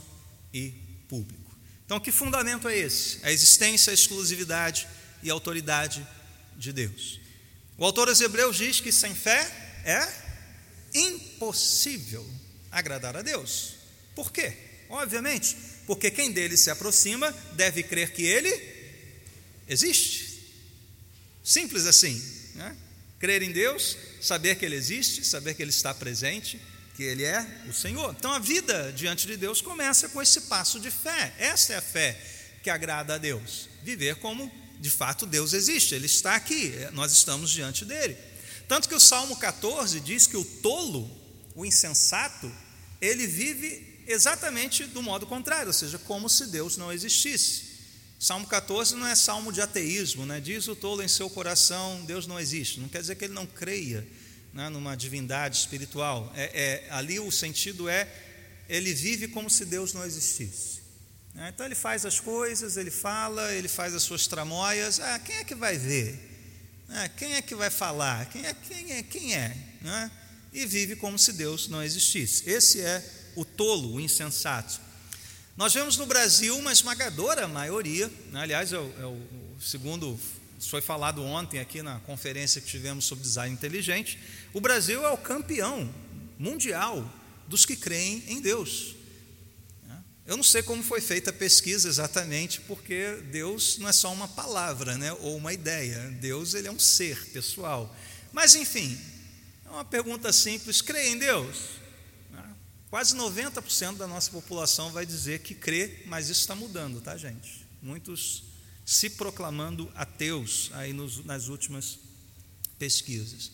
e 0.53 0.73
público. 1.07 1.51
Então, 1.85 1.99
que 1.99 2.11
fundamento 2.11 2.69
é 2.69 2.77
esse? 2.77 3.19
A 3.23 3.31
existência, 3.31 3.91
a 3.91 3.93
exclusividade 3.93 4.87
e 5.23 5.29
a 5.29 5.33
autoridade 5.33 6.07
de 6.57 6.71
Deus. 6.71 7.19
O 7.77 7.85
autor 7.85 8.09
aos 8.09 8.21
Hebreus 8.21 8.57
diz 8.57 8.79
que 8.79 8.91
sem 8.91 9.15
fé 9.15 9.41
é 9.83 10.07
impossível 10.93 12.25
agradar 12.71 13.17
a 13.17 13.21
Deus. 13.21 13.75
Por 14.15 14.31
quê? 14.31 14.55
Obviamente, 14.89 15.55
porque 15.87 16.11
quem 16.11 16.31
dele 16.31 16.57
se 16.57 16.69
aproxima 16.69 17.31
deve 17.53 17.83
crer 17.83 18.13
que 18.13 18.23
ele 18.23 18.51
existe. 19.67 20.43
Simples 21.43 21.85
assim. 21.85 22.21
Né? 22.55 22.77
Crer 23.21 23.41
em 23.43 23.51
Deus, 23.51 23.95
saber 24.19 24.55
que 24.55 24.65
Ele 24.65 24.75
existe, 24.75 25.23
saber 25.23 25.53
que 25.53 25.61
Ele 25.61 25.69
está 25.69 25.93
presente, 25.93 26.59
que 26.95 27.03
Ele 27.03 27.23
é 27.23 27.45
o 27.69 27.73
Senhor. 27.73 28.13
Então 28.17 28.33
a 28.33 28.39
vida 28.39 28.91
diante 28.91 29.27
de 29.27 29.37
Deus 29.37 29.61
começa 29.61 30.09
com 30.09 30.21
esse 30.21 30.41
passo 30.41 30.79
de 30.79 30.91
fé. 30.91 31.33
Essa 31.37 31.73
é 31.73 31.77
a 31.77 31.81
fé 31.81 32.19
que 32.63 32.69
agrada 32.69 33.15
a 33.15 33.17
Deus. 33.17 33.69
Viver 33.83 34.15
como 34.15 34.51
de 34.79 34.89
fato 34.89 35.27
Deus 35.27 35.53
existe, 35.53 35.93
Ele 35.93 36.07
está 36.07 36.35
aqui, 36.35 36.73
nós 36.93 37.11
estamos 37.13 37.51
diante 37.51 37.85
dele. 37.85 38.17
Tanto 38.67 38.89
que 38.89 38.95
o 38.95 38.99
Salmo 38.99 39.35
14 39.35 39.99
diz 39.99 40.25
que 40.25 40.37
o 40.37 40.43
tolo, 40.43 41.09
o 41.55 41.65
insensato, 41.65 42.51
ele 42.99 43.27
vive 43.27 44.03
exatamente 44.07 44.85
do 44.85 45.01
modo 45.01 45.27
contrário, 45.27 45.67
ou 45.67 45.73
seja, 45.73 45.99
como 45.99 46.29
se 46.29 46.47
Deus 46.47 46.77
não 46.77 46.91
existisse. 46.91 47.70
Salmo 48.21 48.45
14 48.45 48.95
não 48.97 49.07
é 49.07 49.15
salmo 49.15 49.51
de 49.51 49.61
ateísmo, 49.61 50.27
né? 50.27 50.39
diz 50.39 50.67
o 50.67 50.75
tolo 50.75 51.01
em 51.01 51.07
seu 51.07 51.27
coração: 51.27 52.05
Deus 52.05 52.27
não 52.27 52.39
existe. 52.39 52.79
Não 52.79 52.87
quer 52.87 53.01
dizer 53.01 53.15
que 53.15 53.25
ele 53.25 53.33
não 53.33 53.47
creia 53.47 54.07
né, 54.53 54.69
numa 54.69 54.95
divindade 54.95 55.57
espiritual. 55.57 56.31
É, 56.35 56.43
é, 56.53 56.91
ali 56.91 57.19
o 57.19 57.31
sentido 57.31 57.89
é: 57.89 58.07
ele 58.69 58.93
vive 58.93 59.27
como 59.29 59.49
se 59.49 59.65
Deus 59.65 59.91
não 59.91 60.05
existisse. 60.05 60.81
Né? 61.33 61.49
Então 61.51 61.65
ele 61.65 61.73
faz 61.73 62.05
as 62.05 62.19
coisas, 62.19 62.77
ele 62.77 62.91
fala, 62.91 63.51
ele 63.55 63.67
faz 63.67 63.95
as 63.95 64.03
suas 64.03 64.27
tramóias. 64.27 64.99
Ah, 64.99 65.17
quem 65.17 65.37
é 65.37 65.43
que 65.43 65.55
vai 65.55 65.75
ver? 65.79 66.19
Ah, 66.89 67.09
quem 67.09 67.33
é 67.33 67.41
que 67.41 67.55
vai 67.55 67.71
falar? 67.71 68.27
Quem 68.27 68.45
é? 68.45 68.53
Quem 68.53 68.91
é? 68.91 69.01
Quem 69.01 69.35
é? 69.35 69.57
Né? 69.81 70.11
E 70.53 70.67
vive 70.67 70.95
como 70.95 71.17
se 71.17 71.33
Deus 71.33 71.67
não 71.67 71.81
existisse. 71.81 72.47
Esse 72.47 72.81
é 72.81 73.03
o 73.35 73.43
tolo, 73.43 73.95
o 73.95 73.99
insensato. 73.99 74.79
Nós 75.57 75.73
vemos 75.73 75.97
no 75.97 76.05
Brasil 76.05 76.57
uma 76.57 76.71
esmagadora 76.71 77.47
maioria, 77.47 78.11
né? 78.31 78.41
aliás, 78.41 78.71
é 78.71 78.79
o, 78.79 78.93
é 78.99 79.05
o 79.05 79.61
segundo 79.61 80.17
foi 80.67 80.81
falado 80.81 81.23
ontem 81.23 81.59
aqui 81.59 81.81
na 81.81 81.99
conferência 82.01 82.61
que 82.61 82.67
tivemos 82.67 83.05
sobre 83.05 83.23
design 83.23 83.53
inteligente, 83.53 84.19
o 84.53 84.61
Brasil 84.61 85.03
é 85.05 85.09
o 85.09 85.17
campeão 85.17 85.93
mundial 86.37 87.11
dos 87.47 87.65
que 87.65 87.75
creem 87.75 88.23
em 88.27 88.39
Deus. 88.39 88.95
Né? 89.87 90.03
Eu 90.25 90.37
não 90.37 90.43
sei 90.43 90.61
como 90.61 90.83
foi 90.83 91.01
feita 91.01 91.31
a 91.31 91.33
pesquisa 91.33 91.87
exatamente, 91.87 92.61
porque 92.61 93.21
Deus 93.31 93.77
não 93.79 93.89
é 93.89 93.93
só 93.93 94.11
uma 94.13 94.27
palavra, 94.27 94.97
né, 94.97 95.11
ou 95.13 95.35
uma 95.35 95.51
ideia. 95.51 96.09
Deus 96.21 96.53
ele 96.53 96.67
é 96.67 96.71
um 96.71 96.79
ser 96.79 97.25
pessoal. 97.27 97.93
Mas 98.31 98.55
enfim, 98.55 98.97
é 99.65 99.69
uma 99.69 99.85
pergunta 99.85 100.31
simples: 100.31 100.81
crê 100.81 101.09
em 101.09 101.17
Deus? 101.17 101.80
Quase 102.91 103.15
90% 103.15 103.95
da 103.95 104.05
nossa 104.05 104.29
população 104.29 104.91
vai 104.91 105.05
dizer 105.05 105.39
que 105.39 105.55
crê, 105.55 106.03
mas 106.07 106.27
isso 106.27 106.41
está 106.41 106.53
mudando, 106.53 106.99
tá, 106.99 107.15
gente? 107.15 107.65
Muitos 107.81 108.43
se 108.85 109.11
proclamando 109.11 109.89
ateus 109.95 110.69
aí 110.73 110.91
nos, 110.91 111.23
nas 111.23 111.47
últimas 111.47 111.97
pesquisas. 112.77 113.53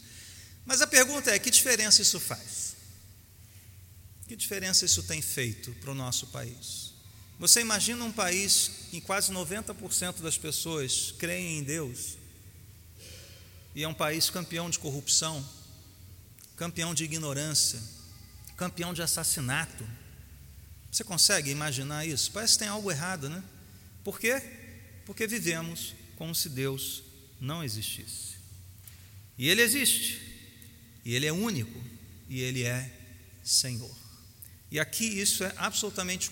Mas 0.65 0.82
a 0.82 0.88
pergunta 0.88 1.29
é: 1.29 1.38
que 1.38 1.51
diferença 1.51 2.01
isso 2.01 2.20
faz? 2.20 2.75
Que 4.27 4.36
diferença 4.36 4.86
isso 4.86 5.03
tem 5.03 5.22
feito 5.22 5.72
para 5.74 5.91
o 5.91 5.96
nosso 5.96 6.25
país? 6.27 6.94
Você 7.38 7.62
imagina 7.62 8.03
um 8.03 8.12
país 8.12 8.72
em 8.91 9.00
quase 9.00 9.32
90% 9.32 10.20
das 10.20 10.36
pessoas 10.36 11.13
creem 11.20 11.60
em 11.60 11.63
Deus 11.63 12.17
e 13.75 13.84
é 13.84 13.88
um 13.88 13.94
país 13.94 14.32
campeão 14.32 14.67
de 14.67 14.79
corrupção, 14.79 15.48
campeão 16.56 16.96
de 16.96 17.03
ignorância, 17.03 17.79
campeão 18.58 18.94
de 18.94 19.04
assassinato. 19.04 19.88
Você 20.92 21.04
consegue 21.04 21.52
imaginar 21.52 22.06
isso? 22.06 22.32
Parece 22.32 22.54
que 22.54 22.60
tem 22.60 22.68
algo 22.68 22.92
errado, 22.92 23.30
né? 23.30 23.44
Por 24.04 24.20
quê? 24.20 24.42
Porque 25.06 25.28
vivemos 25.28 25.94
como 26.18 26.34
se 26.34 26.50
Deus 26.50 27.04
não 27.40 27.64
existisse. 27.64 28.36
E 29.38 29.48
Ele 29.48 29.62
existe, 29.62 30.20
e 31.06 31.14
Ele 31.14 31.28
é 31.28 31.32
único, 31.32 31.80
e 32.28 32.42
Ele 32.42 32.64
é 32.64 32.92
Senhor. 33.44 33.96
E 34.72 34.80
aqui 34.80 35.06
isso 35.06 35.44
é 35.44 35.54
absolutamente 35.58 36.32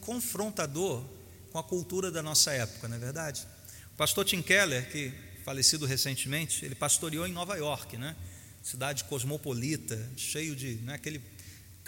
confrontador 0.00 1.04
com 1.52 1.58
a 1.58 1.62
cultura 1.62 2.10
da 2.10 2.22
nossa 2.22 2.50
época, 2.52 2.88
não 2.88 2.96
é 2.96 2.98
verdade? 2.98 3.46
O 3.92 3.96
pastor 3.96 4.24
Tim 4.24 4.42
Keller, 4.42 4.90
que 4.90 5.12
falecido 5.44 5.86
recentemente, 5.86 6.64
ele 6.64 6.74
pastoreou 6.74 7.26
em 7.26 7.32
Nova 7.32 7.56
York, 7.56 7.96
né? 7.96 8.16
cidade 8.62 9.04
cosmopolita, 9.04 9.98
cheio 10.16 10.54
de 10.54 10.74
né, 10.76 10.94
aquele 10.94 11.20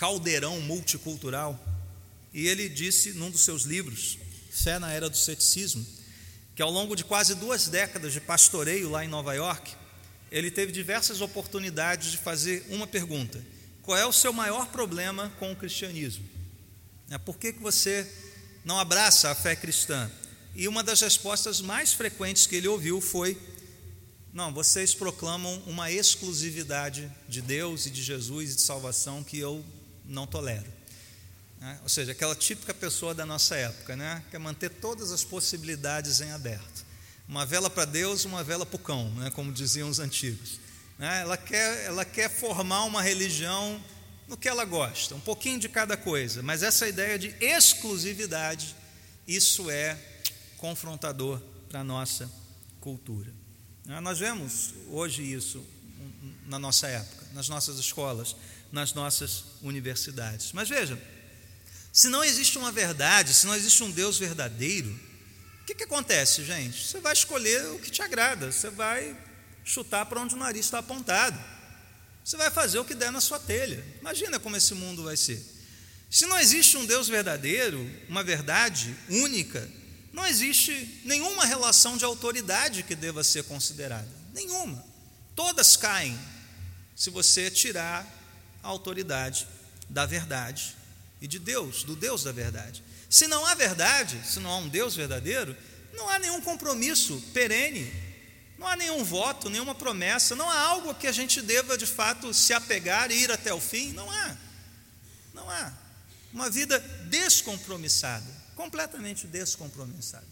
caldeirão 0.00 0.59
multicultural. 0.62 1.62
E 2.33 2.49
ele 2.49 2.71
disse 2.71 3.12
num 3.12 3.30
dos 3.30 3.45
seus 3.45 3.64
livros, 3.64 4.16
Fé 4.50 4.78
na 4.78 4.90
Era 4.90 5.11
do 5.11 5.16
Ceticismo, 5.16 5.87
que 6.57 6.62
ao 6.62 6.71
longo 6.71 6.97
de 6.97 7.04
quase 7.04 7.35
duas 7.35 7.69
décadas 7.69 8.14
de 8.14 8.21
pastoreio 8.21 8.88
lá 8.88 9.04
em 9.04 9.09
Nova 9.09 9.35
York, 9.35 9.76
ele 10.33 10.50
teve 10.50 10.73
diversas 10.73 11.21
oportunidades 11.21 12.12
de 12.12 12.16
fazer 12.16 12.64
uma 12.71 12.87
pergunta: 12.87 13.45
qual 13.83 13.99
é 13.99 14.07
o 14.07 14.12
seu 14.12 14.33
maior 14.33 14.69
problema 14.69 15.30
com 15.38 15.52
o 15.52 15.57
cristianismo? 15.57 16.25
É, 17.11 17.19
por 17.19 17.37
que, 17.37 17.52
que 17.52 17.61
você 17.61 18.11
não 18.64 18.78
abraça 18.78 19.30
a 19.30 19.35
fé 19.35 19.54
cristã? 19.54 20.11
E 20.54 20.66
uma 20.66 20.83
das 20.83 21.02
respostas 21.02 21.61
mais 21.61 21.92
frequentes 21.92 22.47
que 22.47 22.57
ele 22.57 22.69
ouviu 22.69 23.02
foi: 23.02 23.37
não, 24.33 24.50
vocês 24.50 24.95
proclamam 24.95 25.62
uma 25.66 25.92
exclusividade 25.92 27.12
de 27.28 27.42
Deus 27.42 27.85
e 27.85 27.90
de 27.90 28.02
Jesus 28.02 28.52
e 28.52 28.57
de 28.57 28.62
salvação 28.62 29.23
que 29.23 29.38
eu 29.38 29.62
não 30.11 30.26
tolero. 30.26 30.67
Né? 31.61 31.79
Ou 31.83 31.88
seja, 31.88 32.12
aquela 32.12 32.35
típica 32.35 32.75
pessoa 32.75 33.14
da 33.14 33.25
nossa 33.25 33.55
época, 33.55 33.97
né? 33.97 34.23
quer 34.31 34.38
manter 34.38 34.69
todas 34.69 35.12
as 35.12 35.23
possibilidades 35.25 36.21
em 36.21 36.33
aberto. 36.33 36.85
Uma 37.29 37.47
vela 37.47 37.71
para 37.71 37.85
Deus, 37.85 38.25
uma 38.25 38.43
vela 38.43 38.67
para 38.67 38.76
o 38.76 38.79
cão, 38.79 39.11
né? 39.12 39.31
como 39.31 39.52
diziam 39.52 39.88
os 39.88 40.00
antigos. 40.00 40.59
Né? 40.99 41.21
Ela, 41.21 41.37
quer, 41.37 41.85
ela 41.85 42.05
quer 42.05 42.29
formar 42.29 42.85
uma 42.85 43.00
religião 43.00 43.83
no 44.26 44.37
que 44.37 44.49
ela 44.49 44.64
gosta, 44.64 45.14
um 45.14 45.21
pouquinho 45.21 45.59
de 45.59 45.69
cada 45.69 45.97
coisa, 45.97 46.43
mas 46.43 46.62
essa 46.62 46.87
ideia 46.87 47.19
de 47.19 47.35
exclusividade, 47.40 48.76
isso 49.26 49.69
é 49.71 49.99
confrontador 50.57 51.40
para 51.69 51.81
a 51.81 51.85
nossa 51.85 52.31
cultura. 52.81 53.33
Né? 53.85 53.99
Nós 54.00 54.19
vemos 54.19 54.73
hoje 54.88 55.23
isso 55.23 55.64
na 56.47 56.59
nossa 56.59 56.87
época, 56.87 57.26
nas 57.33 57.49
nossas 57.49 57.79
escolas 57.79 58.37
nas 58.73 58.93
nossas 58.93 59.45
universidades. 59.62 60.53
Mas 60.53 60.69
veja, 60.69 61.00
se 61.93 62.09
não 62.09 62.23
existe 62.23 62.57
uma 62.59 62.71
verdade, 62.71 63.35
se 63.35 63.47
não 63.47 63.55
existe 63.55 63.83
um 63.83 63.91
Deus 63.91 64.19
verdadeiro, 64.19 64.91
o 65.62 65.65
que, 65.67 65.75
que 65.75 65.85
acontece, 65.85 66.45
gente? 66.45 66.87
Você 66.87 67.00
vai 67.00 67.12
escolher 67.12 67.65
o 67.73 67.79
que 67.79 67.91
te 67.91 68.03
agrada, 68.03 68.50
você 68.50 68.71
vai 68.71 69.17
chutar 69.65 70.07
para 70.07 70.21
onde 70.21 70.35
o 70.35 70.39
nariz 70.39 70.67
está 70.67 70.79
apontado, 70.79 71.39
você 72.25 72.37
vai 72.37 72.50
fazer 72.50 72.79
o 72.79 72.85
que 72.85 72.95
der 72.95 73.11
na 73.11 73.21
sua 73.21 73.39
telha. 73.39 73.85
Imagina 74.00 74.39
como 74.39 74.57
esse 74.57 74.75
mundo 74.75 75.05
vai 75.05 75.17
ser. 75.17 75.45
Se 76.11 76.27
não 76.27 76.39
existe 76.39 76.77
um 76.77 76.87
Deus 76.87 77.09
verdadeiro, 77.09 77.79
uma 78.09 78.23
verdade 78.23 78.95
única, 79.09 79.69
não 80.12 80.27
existe 80.27 81.00
nenhuma 81.05 81.45
relação 81.45 81.97
de 81.97 82.05
autoridade 82.05 82.83
que 82.83 82.97
deva 82.97 83.23
ser 83.23 83.45
considerada. 83.45 84.09
Nenhuma. 84.35 84.85
Todas 85.37 85.77
caem 85.77 86.19
se 86.97 87.11
você 87.11 87.50
tirar 87.50 88.07
a 88.62 88.69
autoridade 88.69 89.47
da 89.88 90.07
verdade 90.07 90.76
e 91.21 91.26
de 91.26 91.38
Deus, 91.38 91.85
do 91.85 91.95
Deus 91.95 92.25
da 92.25 92.33
verdade. 92.33 92.83
Se 93.09 93.26
não 93.26 93.45
há 93.47 93.55
verdade, 93.55 94.21
se 94.25 94.38
não 94.40 94.50
há 94.50 94.57
um 94.59 94.69
Deus 94.69 94.95
verdadeiro, 94.95 95.57
não 95.93 96.09
há 96.09 96.19
nenhum 96.19 96.40
compromisso 96.40 97.21
perene, 97.33 97.93
não 98.59 98.67
há 98.67 98.76
nenhum 98.76 99.02
voto, 99.02 99.50
nenhuma 99.50 99.75
promessa, 99.75 100.37
não 100.37 100.49
há 100.49 100.59
algo 100.59 100.95
que 100.95 101.07
a 101.07 101.12
gente 101.12 101.43
deva 101.43 101.76
de 101.76 101.87
fato 101.87 102.33
se 102.33 102.52
apegar 102.52 103.11
e 103.11 103.23
ir 103.23 103.31
até 103.31 103.52
o 103.52 103.61
fim, 103.61 103.93
não 103.93 104.11
há. 104.11 104.37
Não 105.35 105.49
há. 105.50 105.73
Uma 106.33 106.49
vida 106.49 106.79
descompromissada, 107.09 108.26
completamente 108.55 109.26
descompromissada. 109.26 110.26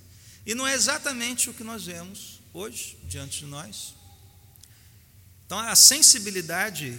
E 0.46 0.54
não 0.54 0.66
é 0.66 0.74
exatamente 0.74 1.50
o 1.50 1.54
que 1.54 1.64
nós 1.64 1.86
vemos 1.86 2.40
hoje 2.54 2.98
diante 3.04 3.40
de 3.40 3.46
nós. 3.46 3.94
Então, 5.44 5.58
a 5.58 5.74
sensibilidade 5.74 6.98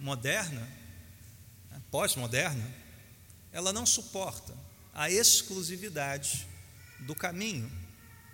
moderna, 0.00 0.66
né, 1.70 1.80
pós-moderna, 1.90 2.66
ela 3.52 3.72
não 3.72 3.84
suporta 3.84 4.56
a 4.92 5.10
exclusividade 5.10 6.48
do 7.00 7.14
caminho, 7.14 7.70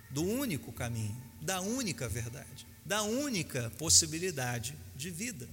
do 0.09 0.23
único 0.23 0.71
caminho, 0.71 1.21
da 1.41 1.61
única 1.61 2.07
verdade, 2.07 2.65
da 2.85 3.03
única 3.03 3.69
possibilidade 3.77 4.75
de 4.95 5.11
vida. 5.11 5.47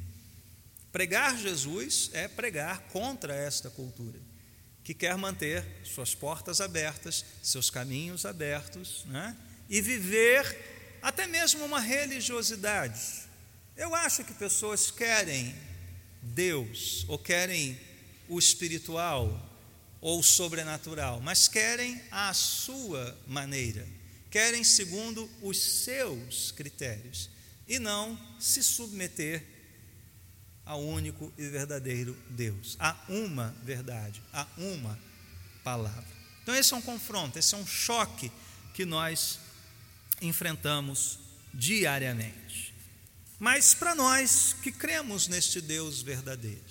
Pregar 0.92 1.36
Jesus 1.36 2.10
é 2.12 2.28
pregar 2.28 2.80
contra 2.92 3.34
esta 3.34 3.68
cultura, 3.68 4.18
que 4.84 4.94
quer 4.94 5.16
manter 5.16 5.64
suas 5.82 6.14
portas 6.14 6.60
abertas, 6.60 7.24
seus 7.42 7.68
caminhos 7.70 8.24
abertos, 8.24 9.04
né? 9.06 9.36
e 9.68 9.80
viver 9.80 10.98
até 11.02 11.26
mesmo 11.26 11.64
uma 11.64 11.80
religiosidade. 11.80 13.24
Eu 13.76 13.94
acho 13.94 14.22
que 14.24 14.32
pessoas 14.34 14.90
querem 14.90 15.54
Deus, 16.32 17.04
ou 17.08 17.18
querem 17.18 17.78
o 18.28 18.38
espiritual, 18.38 19.50
ou 20.00 20.22
sobrenatural, 20.22 21.20
mas 21.20 21.48
querem 21.48 22.00
a 22.10 22.32
sua 22.34 23.18
maneira, 23.26 23.86
querem 24.30 24.62
segundo 24.62 25.30
os 25.40 25.56
seus 25.58 26.52
critérios 26.52 27.30
e 27.66 27.78
não 27.78 28.18
se 28.38 28.62
submeter 28.62 29.42
ao 30.66 30.82
único 30.82 31.32
e 31.38 31.46
verdadeiro 31.48 32.16
Deus, 32.30 32.76
a 32.78 32.96
uma 33.08 33.54
verdade, 33.62 34.22
a 34.32 34.46
uma 34.56 34.98
palavra. 35.62 36.14
Então, 36.42 36.54
esse 36.54 36.74
é 36.74 36.76
um 36.76 36.82
confronto, 36.82 37.38
esse 37.38 37.54
é 37.54 37.58
um 37.58 37.66
choque 37.66 38.30
que 38.74 38.84
nós 38.84 39.38
enfrentamos 40.20 41.18
diariamente. 41.52 42.63
Mas 43.44 43.74
para 43.74 43.94
nós 43.94 44.56
que 44.62 44.72
cremos 44.72 45.28
neste 45.28 45.60
Deus 45.60 46.00
verdadeiro 46.00 46.64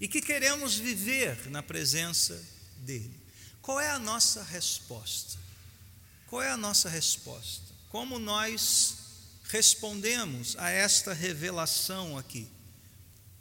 e 0.00 0.08
que 0.08 0.22
queremos 0.22 0.74
viver 0.74 1.50
na 1.50 1.62
presença 1.62 2.42
dele. 2.78 3.14
Qual 3.60 3.78
é 3.78 3.90
a 3.90 3.98
nossa 3.98 4.42
resposta? 4.42 5.38
Qual 6.26 6.40
é 6.40 6.50
a 6.50 6.56
nossa 6.56 6.88
resposta? 6.88 7.66
Como 7.90 8.18
nós 8.18 8.96
respondemos 9.50 10.56
a 10.56 10.70
esta 10.70 11.12
revelação 11.12 12.16
aqui? 12.16 12.48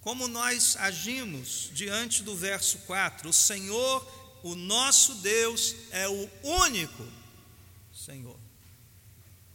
Como 0.02 0.28
nós 0.28 0.76
agimos 0.76 1.72
diante 1.74 2.22
do 2.22 2.36
verso 2.36 2.80
4? 2.80 3.30
O 3.30 3.34
Senhor, 3.34 4.42
o 4.44 4.56
nosso 4.56 5.16
Deus, 5.22 5.74
é 5.90 6.10
o 6.10 6.30
único 6.44 7.08
Senhor. 7.96 8.38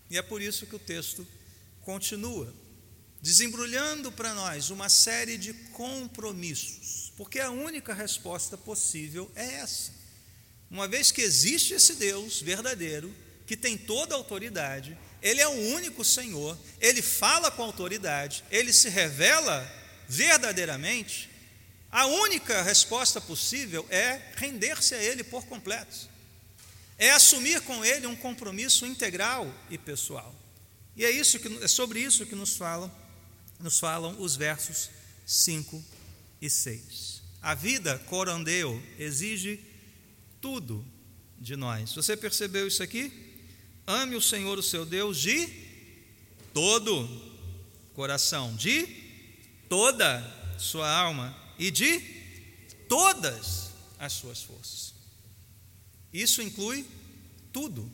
E 0.08 0.16
é 0.16 0.22
por 0.22 0.40
isso 0.40 0.66
que 0.66 0.76
o 0.76 0.78
texto 0.78 1.28
continua, 1.82 2.50
desembrulhando 3.20 4.12
para 4.12 4.34
nós 4.34 4.70
uma 4.70 4.88
série 4.88 5.36
de 5.36 5.52
compromissos 5.52 7.08
porque 7.18 7.40
a 7.40 7.50
única 7.50 7.92
resposta 7.92 8.56
possível 8.56 9.28
é 9.34 9.54
essa. 9.54 9.90
Uma 10.70 10.86
vez 10.86 11.10
que 11.10 11.20
existe 11.20 11.74
esse 11.74 11.96
Deus 11.96 12.40
verdadeiro, 12.40 13.12
que 13.44 13.56
tem 13.56 13.76
toda 13.76 14.14
a 14.14 14.16
autoridade, 14.16 14.96
ele 15.20 15.40
é 15.40 15.48
o 15.48 15.74
único 15.74 16.04
Senhor, 16.04 16.56
ele 16.80 17.02
fala 17.02 17.50
com 17.50 17.64
autoridade, 17.64 18.44
ele 18.52 18.72
se 18.72 18.88
revela 18.88 19.68
verdadeiramente, 20.08 21.28
a 21.90 22.06
única 22.06 22.62
resposta 22.62 23.20
possível 23.20 23.84
é 23.90 24.22
render-se 24.36 24.94
a 24.94 25.02
ele 25.02 25.24
por 25.24 25.44
completo. 25.46 26.08
É 26.96 27.10
assumir 27.10 27.62
com 27.62 27.84
ele 27.84 28.06
um 28.06 28.14
compromisso 28.14 28.86
integral 28.86 29.52
e 29.68 29.76
pessoal. 29.76 30.32
E 30.94 31.04
é 31.04 31.10
isso 31.10 31.40
que 31.40 31.64
é 31.64 31.66
sobre 31.66 31.98
isso 31.98 32.24
que 32.26 32.36
nos 32.36 32.56
falam, 32.56 32.92
nos 33.60 33.78
falam 33.78 34.20
os 34.20 34.36
versos 34.36 34.90
5 35.26 35.84
e 36.40 36.48
6. 36.48 37.22
A 37.42 37.54
vida 37.54 37.98
corandeu 38.06 38.82
exige 38.98 39.60
tudo 40.40 40.84
de 41.38 41.56
nós. 41.56 41.92
Você 41.94 42.16
percebeu 42.16 42.66
isso 42.66 42.82
aqui? 42.82 43.12
Ame 43.86 44.16
o 44.16 44.22
Senhor, 44.22 44.58
o 44.58 44.62
seu 44.62 44.84
Deus, 44.84 45.18
de 45.18 45.48
todo 46.52 47.08
coração, 47.94 48.54
de 48.54 48.86
toda 49.68 50.22
sua 50.58 50.90
alma 50.90 51.36
e 51.58 51.70
de 51.70 52.00
todas 52.88 53.70
as 53.98 54.12
suas 54.12 54.42
forças. 54.42 54.94
Isso 56.12 56.42
inclui 56.42 56.86
tudo, 57.52 57.90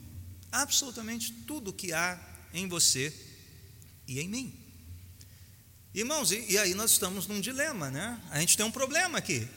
absolutamente 0.50 1.32
tudo 1.46 1.72
que 1.72 1.92
há 1.92 2.18
em 2.52 2.68
você 2.68 3.12
e 4.06 4.20
em 4.20 4.28
mim. 4.28 4.63
Irmãos, 5.94 6.32
e, 6.32 6.44
e 6.50 6.58
aí 6.58 6.74
nós 6.74 6.90
estamos 6.90 7.28
num 7.28 7.40
dilema, 7.40 7.88
né? 7.88 8.20
A 8.32 8.40
gente 8.40 8.56
tem 8.56 8.66
um 8.66 8.70
problema 8.70 9.16
aqui, 9.16 9.48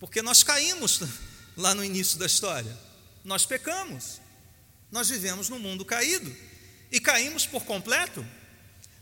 porque 0.00 0.20
nós 0.22 0.42
caímos 0.42 1.02
lá 1.56 1.72
no 1.72 1.84
início 1.84 2.18
da 2.18 2.26
história, 2.26 2.76
nós 3.24 3.46
pecamos, 3.46 4.20
nós 4.90 5.08
vivemos 5.08 5.48
num 5.48 5.60
mundo 5.60 5.84
caído 5.84 6.34
e 6.90 6.98
caímos 6.98 7.46
por 7.46 7.64
completo. 7.64 8.26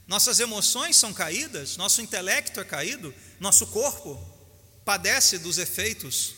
Nossas 0.06 0.38
emoções 0.38 0.98
são 0.98 1.14
caídas, 1.14 1.78
nosso 1.78 2.02
intelecto 2.02 2.60
é 2.60 2.64
caído, 2.64 3.14
nosso 3.40 3.66
corpo 3.68 4.22
padece 4.84 5.38
dos 5.38 5.56
efeitos 5.56 6.34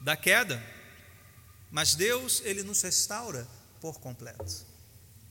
da 0.00 0.16
queda. 0.16 0.60
Mas 1.70 1.94
Deus, 1.94 2.42
ele 2.44 2.64
nos 2.64 2.82
restaura 2.82 3.46
por 3.80 4.00
completo. 4.00 4.66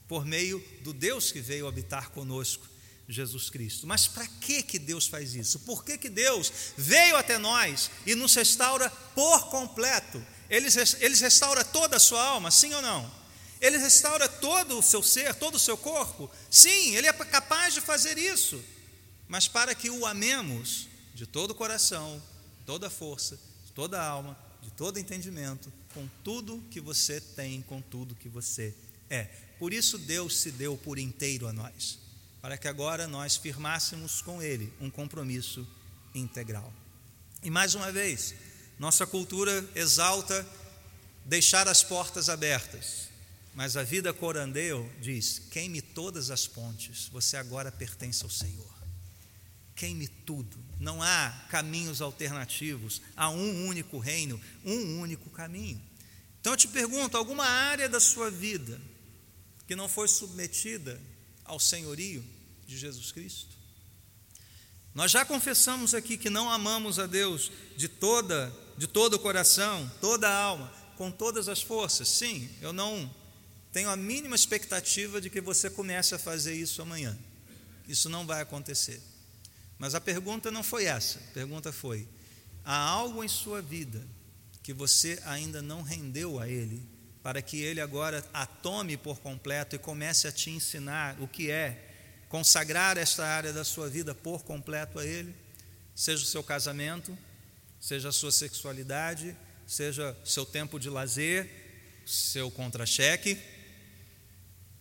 Por 0.08 0.24
meio 0.24 0.58
do 0.80 0.94
Deus 0.94 1.30
que 1.30 1.40
veio 1.40 1.66
habitar 1.66 2.10
conosco 2.10 2.69
Jesus 3.10 3.50
Cristo. 3.50 3.86
Mas 3.86 4.06
para 4.06 4.26
que 4.26 4.62
que 4.62 4.78
Deus 4.78 5.06
faz 5.06 5.34
isso? 5.34 5.58
Por 5.60 5.84
que 5.84 5.98
que 5.98 6.08
Deus 6.08 6.52
veio 6.76 7.16
até 7.16 7.38
nós 7.38 7.90
e 8.06 8.14
nos 8.14 8.34
restaura 8.34 8.88
por 9.14 9.50
completo? 9.50 10.24
Ele, 10.48 10.68
ele 11.00 11.16
restaura 11.16 11.64
toda 11.64 11.96
a 11.96 12.00
sua 12.00 12.22
alma, 12.22 12.50
sim 12.50 12.72
ou 12.72 12.80
não? 12.80 13.10
Ele 13.60 13.76
restaura 13.76 14.28
todo 14.28 14.78
o 14.78 14.82
seu 14.82 15.02
ser, 15.02 15.34
todo 15.34 15.56
o 15.56 15.58
seu 15.58 15.76
corpo? 15.76 16.30
Sim, 16.50 16.96
ele 16.96 17.06
é 17.06 17.12
capaz 17.12 17.74
de 17.74 17.80
fazer 17.80 18.16
isso. 18.16 18.62
Mas 19.28 19.46
para 19.46 19.74
que 19.74 19.90
o 19.90 20.06
amemos 20.06 20.88
de 21.14 21.26
todo 21.26 21.50
o 21.50 21.54
coração, 21.54 22.22
toda 22.64 22.86
a 22.86 22.90
força, 22.90 23.38
de 23.66 23.72
toda 23.72 24.00
a 24.00 24.06
alma, 24.06 24.38
de 24.62 24.70
todo 24.70 24.98
entendimento, 24.98 25.72
com 25.92 26.08
tudo 26.24 26.62
que 26.70 26.80
você 26.80 27.20
tem, 27.20 27.60
com 27.62 27.82
tudo 27.82 28.14
que 28.14 28.28
você 28.28 28.74
é. 29.10 29.24
Por 29.58 29.72
isso 29.72 29.98
Deus 29.98 30.38
se 30.38 30.50
deu 30.50 30.76
por 30.76 30.98
inteiro 30.98 31.46
a 31.46 31.52
nós 31.52 31.98
para 32.40 32.56
que 32.56 32.68
agora 32.68 33.06
nós 33.06 33.36
firmássemos 33.36 34.22
com 34.22 34.42
Ele 34.42 34.72
um 34.80 34.90
compromisso 34.90 35.66
integral. 36.14 36.72
E 37.42 37.50
mais 37.50 37.74
uma 37.74 37.92
vez, 37.92 38.34
nossa 38.78 39.06
cultura 39.06 39.68
exalta 39.74 40.46
deixar 41.24 41.68
as 41.68 41.82
portas 41.82 42.28
abertas, 42.28 43.08
mas 43.54 43.76
a 43.76 43.82
vida 43.82 44.12
corandeu 44.12 44.90
diz: 45.00 45.42
queime 45.50 45.82
todas 45.82 46.30
as 46.30 46.46
pontes, 46.46 47.08
você 47.08 47.36
agora 47.36 47.70
pertence 47.70 48.24
ao 48.24 48.30
Senhor. 48.30 48.70
Queime 49.74 50.08
tudo, 50.08 50.58
não 50.78 51.02
há 51.02 51.30
caminhos 51.48 52.02
alternativos, 52.02 53.00
há 53.16 53.30
um 53.30 53.66
único 53.66 53.98
reino, 53.98 54.40
um 54.64 55.00
único 55.00 55.30
caminho. 55.30 55.80
Então 56.40 56.52
eu 56.52 56.56
te 56.56 56.68
pergunto: 56.68 57.16
alguma 57.16 57.46
área 57.46 57.88
da 57.88 58.00
sua 58.00 58.30
vida 58.30 58.80
que 59.66 59.76
não 59.76 59.88
foi 59.88 60.08
submetida 60.08 61.00
ao 61.50 61.58
senhorio 61.58 62.24
de 62.66 62.78
Jesus 62.78 63.10
Cristo? 63.10 63.56
Nós 64.94 65.10
já 65.10 65.24
confessamos 65.24 65.94
aqui 65.94 66.16
que 66.16 66.30
não 66.30 66.50
amamos 66.50 66.98
a 66.98 67.06
Deus 67.06 67.50
de 67.76 67.88
toda, 67.88 68.52
de 68.76 68.86
todo 68.86 69.14
o 69.14 69.18
coração, 69.18 69.90
toda 70.00 70.28
a 70.28 70.36
alma, 70.36 70.72
com 70.96 71.10
todas 71.10 71.48
as 71.48 71.60
forças. 71.60 72.08
Sim, 72.08 72.48
eu 72.60 72.72
não 72.72 73.12
tenho 73.72 73.90
a 73.90 73.96
mínima 73.96 74.34
expectativa 74.34 75.20
de 75.20 75.28
que 75.28 75.40
você 75.40 75.68
comece 75.68 76.14
a 76.14 76.18
fazer 76.18 76.54
isso 76.54 76.82
amanhã. 76.82 77.16
Isso 77.88 78.08
não 78.08 78.26
vai 78.26 78.40
acontecer. 78.40 79.00
Mas 79.78 79.94
a 79.94 80.00
pergunta 80.00 80.50
não 80.50 80.62
foi 80.62 80.84
essa. 80.84 81.18
A 81.18 81.32
pergunta 81.32 81.72
foi: 81.72 82.08
há 82.64 82.76
algo 82.76 83.24
em 83.24 83.28
sua 83.28 83.60
vida 83.60 84.06
que 84.62 84.72
você 84.72 85.20
ainda 85.24 85.62
não 85.62 85.82
rendeu 85.82 86.38
a 86.38 86.48
Ele 86.48 86.82
para 87.22 87.42
que 87.42 87.60
Ele 87.60 87.80
agora 87.80 88.24
a 88.32 88.46
tome 88.46 88.96
por 88.96 89.20
completo 89.20 89.76
e 89.76 89.78
comece 89.78 90.26
a 90.26 90.32
te 90.32 90.50
ensinar 90.50 91.20
o 91.20 91.28
que 91.28 91.50
é 91.50 91.86
consagrar 92.28 92.96
esta 92.96 93.26
área 93.26 93.52
da 93.52 93.64
sua 93.64 93.88
vida 93.88 94.14
por 94.14 94.44
completo 94.44 94.98
a 94.98 95.04
Ele, 95.04 95.34
seja 95.94 96.22
o 96.22 96.26
seu 96.26 96.42
casamento, 96.42 97.16
seja 97.80 98.08
a 98.08 98.12
sua 98.12 98.30
sexualidade, 98.30 99.36
seja 99.66 100.16
seu 100.24 100.46
tempo 100.46 100.78
de 100.78 100.88
lazer, 100.88 102.02
seu 102.06 102.50
contra-cheque, 102.50 103.38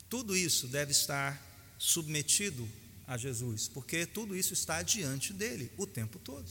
tudo 0.09 0.35
isso 0.35 0.67
deve 0.67 0.91
estar 0.91 1.39
submetido 1.77 2.67
a 3.05 3.17
Jesus, 3.17 3.67
porque 3.67 4.05
tudo 4.05 4.35
isso 4.35 4.53
está 4.53 4.81
diante 4.81 5.33
dele 5.33 5.71
o 5.77 5.85
tempo 5.85 6.19
todo. 6.19 6.49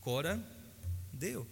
Cora 0.00 0.40
deu. 1.12 1.46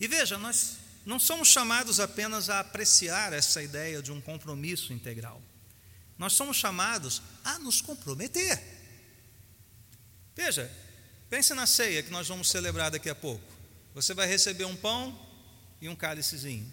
E 0.00 0.08
veja, 0.08 0.36
nós 0.38 0.78
não 1.04 1.18
somos 1.18 1.48
chamados 1.48 1.98
apenas 1.98 2.48
a 2.48 2.60
apreciar 2.60 3.32
essa 3.32 3.62
ideia 3.62 4.00
de 4.00 4.12
um 4.12 4.20
compromisso 4.20 4.92
integral. 4.92 5.42
Nós 6.16 6.34
somos 6.34 6.56
chamados 6.56 7.22
a 7.44 7.58
nos 7.58 7.80
comprometer. 7.80 8.62
Veja, 10.34 10.70
pense 11.28 11.52
na 11.54 11.66
ceia 11.66 12.02
que 12.02 12.10
nós 12.10 12.28
vamos 12.28 12.48
celebrar 12.48 12.90
daqui 12.90 13.10
a 13.10 13.14
pouco. 13.14 13.44
Você 13.94 14.14
vai 14.14 14.26
receber 14.26 14.64
um 14.64 14.76
pão 14.76 15.18
e 15.80 15.88
um 15.88 15.96
cálicezinho. 15.96 16.72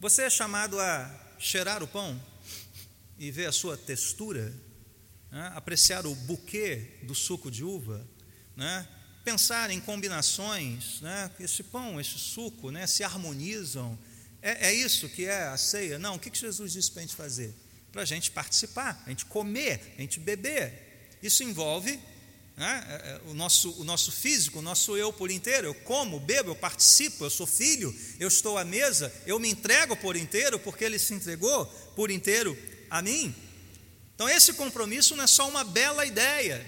Você 0.00 0.22
é 0.22 0.30
chamado 0.30 0.78
a 0.80 1.08
cheirar 1.38 1.82
o 1.82 1.88
pão 1.88 2.20
e 3.18 3.30
ver 3.30 3.46
a 3.46 3.52
sua 3.52 3.76
textura, 3.76 4.52
né? 5.30 5.52
apreciar 5.54 6.04
o 6.06 6.14
buquê 6.14 6.98
do 7.04 7.14
suco 7.14 7.50
de 7.50 7.64
uva, 7.64 8.06
né? 8.54 8.86
Pensar 9.26 9.72
em 9.72 9.80
combinações, 9.80 11.00
né? 11.00 11.28
esse 11.40 11.64
pão, 11.64 12.00
esse 12.00 12.16
suco 12.16 12.70
né? 12.70 12.86
se 12.86 13.02
harmonizam. 13.02 13.98
É, 14.40 14.68
é 14.68 14.72
isso 14.72 15.08
que 15.08 15.24
é 15.24 15.48
a 15.48 15.56
ceia? 15.56 15.98
Não, 15.98 16.14
o 16.14 16.18
que, 16.20 16.30
que 16.30 16.38
Jesus 16.38 16.72
disse 16.72 16.92
para 16.92 17.00
a 17.00 17.06
gente 17.06 17.16
fazer? 17.16 17.52
Para 17.90 18.02
a 18.02 18.04
gente 18.04 18.30
participar, 18.30 19.02
a 19.04 19.10
gente 19.10 19.24
comer, 19.24 19.94
a 19.98 20.00
gente 20.00 20.20
beber. 20.20 21.08
Isso 21.20 21.42
envolve 21.42 21.98
né? 22.56 22.84
É, 22.88 22.94
é, 23.10 23.20
o, 23.28 23.34
nosso, 23.34 23.72
o 23.80 23.84
nosso 23.84 24.12
físico, 24.12 24.60
o 24.60 24.62
nosso 24.62 24.96
eu 24.96 25.12
por 25.12 25.28
inteiro. 25.28 25.66
Eu 25.66 25.74
como, 25.74 26.20
bebo, 26.20 26.52
eu 26.52 26.56
participo, 26.56 27.24
eu 27.24 27.30
sou 27.30 27.48
filho, 27.48 27.92
eu 28.20 28.28
estou 28.28 28.56
à 28.56 28.64
mesa, 28.64 29.12
eu 29.26 29.40
me 29.40 29.50
entrego 29.50 29.96
por 29.96 30.14
inteiro 30.16 30.56
porque 30.60 30.84
ele 30.84 31.00
se 31.00 31.12
entregou 31.12 31.66
por 31.96 32.12
inteiro 32.12 32.56
a 32.88 33.02
mim. 33.02 33.34
Então, 34.14 34.28
esse 34.28 34.52
compromisso 34.54 35.16
não 35.16 35.24
é 35.24 35.26
só 35.26 35.48
uma 35.48 35.64
bela 35.64 36.06
ideia, 36.06 36.64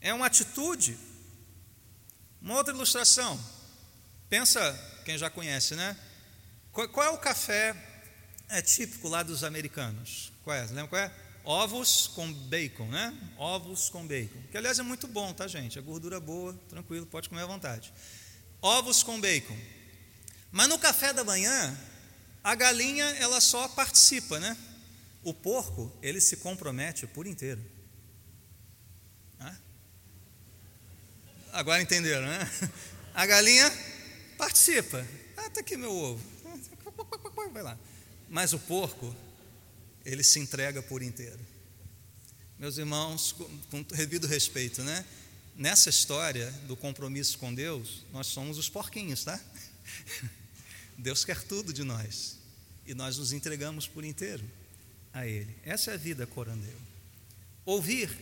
é 0.00 0.12
uma 0.12 0.26
atitude. 0.26 0.96
Uma 2.40 2.54
outra 2.54 2.72
ilustração. 2.72 3.38
Pensa, 4.28 4.60
quem 5.04 5.18
já 5.18 5.30
conhece, 5.30 5.74
né? 5.74 5.96
Qual, 6.72 7.06
é 7.06 7.10
o 7.10 7.18
café 7.18 7.74
é 8.48 8.62
típico 8.62 9.08
lá 9.08 9.22
dos 9.22 9.42
americanos? 9.42 10.32
Qual 10.44 10.54
é? 10.54 10.64
Lembra 10.66 10.88
qual 10.88 11.02
é? 11.02 11.12
Ovos 11.44 12.08
com 12.08 12.30
bacon, 12.32 12.86
né? 12.88 13.16
Ovos 13.36 13.88
com 13.88 14.06
bacon. 14.06 14.40
Que 14.50 14.58
aliás 14.58 14.78
é 14.78 14.82
muito 14.82 15.08
bom, 15.08 15.32
tá, 15.32 15.48
gente? 15.48 15.78
A 15.78 15.82
gordura 15.82 16.20
boa, 16.20 16.52
tranquilo, 16.68 17.06
pode 17.06 17.28
comer 17.28 17.42
à 17.42 17.46
vontade. 17.46 17.92
Ovos 18.60 19.02
com 19.02 19.20
bacon. 19.20 19.56
Mas 20.52 20.68
no 20.68 20.78
café 20.78 21.12
da 21.12 21.24
manhã, 21.24 21.76
a 22.44 22.54
galinha 22.54 23.04
ela 23.18 23.40
só 23.40 23.66
participa, 23.68 24.38
né? 24.38 24.56
O 25.22 25.34
porco, 25.34 25.92
ele 26.02 26.20
se 26.20 26.36
compromete 26.36 27.06
por 27.06 27.26
inteiro. 27.26 27.64
Agora 31.58 31.82
entenderam, 31.82 32.24
né? 32.24 32.48
A 33.12 33.26
galinha 33.26 33.68
participa. 34.36 35.04
Ah, 35.36 35.50
tá 35.50 35.58
aqui 35.58 35.76
meu 35.76 35.90
ovo. 35.90 36.24
Vai 37.52 37.64
lá. 37.64 37.76
Mas 38.28 38.52
o 38.52 38.60
porco, 38.60 39.12
ele 40.04 40.22
se 40.22 40.38
entrega 40.38 40.80
por 40.80 41.02
inteiro. 41.02 41.40
Meus 42.60 42.78
irmãos, 42.78 43.34
com 43.72 43.82
devido 43.82 44.28
respeito, 44.28 44.84
né? 44.84 45.04
Nessa 45.56 45.90
história 45.90 46.48
do 46.68 46.76
compromisso 46.76 47.36
com 47.38 47.52
Deus, 47.52 48.06
nós 48.12 48.28
somos 48.28 48.56
os 48.56 48.68
porquinhos, 48.68 49.24
tá? 49.24 49.40
Deus 50.96 51.24
quer 51.24 51.42
tudo 51.42 51.72
de 51.72 51.82
nós 51.82 52.36
e 52.86 52.94
nós 52.94 53.18
nos 53.18 53.32
entregamos 53.32 53.88
por 53.88 54.04
inteiro 54.04 54.44
a 55.12 55.26
Ele. 55.26 55.56
Essa 55.64 55.90
é 55.90 55.94
a 55.94 55.96
vida 55.96 56.24
corandeu. 56.24 56.78
Ouvir 57.64 58.16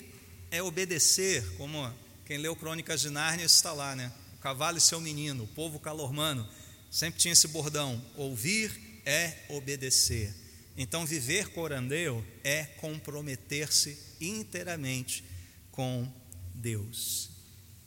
é 0.50 0.62
obedecer, 0.62 1.46
como 1.58 1.94
quem 2.26 2.38
leu 2.38 2.56
Crônicas 2.56 3.00
de 3.00 3.08
Nárnia 3.08 3.44
está 3.46 3.72
lá, 3.72 3.94
né? 3.94 4.12
O 4.34 4.38
cavalo 4.38 4.78
e 4.78 4.80
seu 4.80 5.00
menino, 5.00 5.44
o 5.44 5.48
povo 5.48 5.78
calormano, 5.78 6.46
sempre 6.90 7.20
tinha 7.20 7.32
esse 7.32 7.46
bordão: 7.46 8.04
ouvir 8.16 9.00
é 9.06 9.44
obedecer. 9.48 10.34
Então, 10.76 11.06
viver 11.06 11.48
corandeu 11.50 12.26
é 12.42 12.64
comprometer-se 12.64 13.96
inteiramente 14.20 15.24
com 15.70 16.12
Deus. 16.52 17.30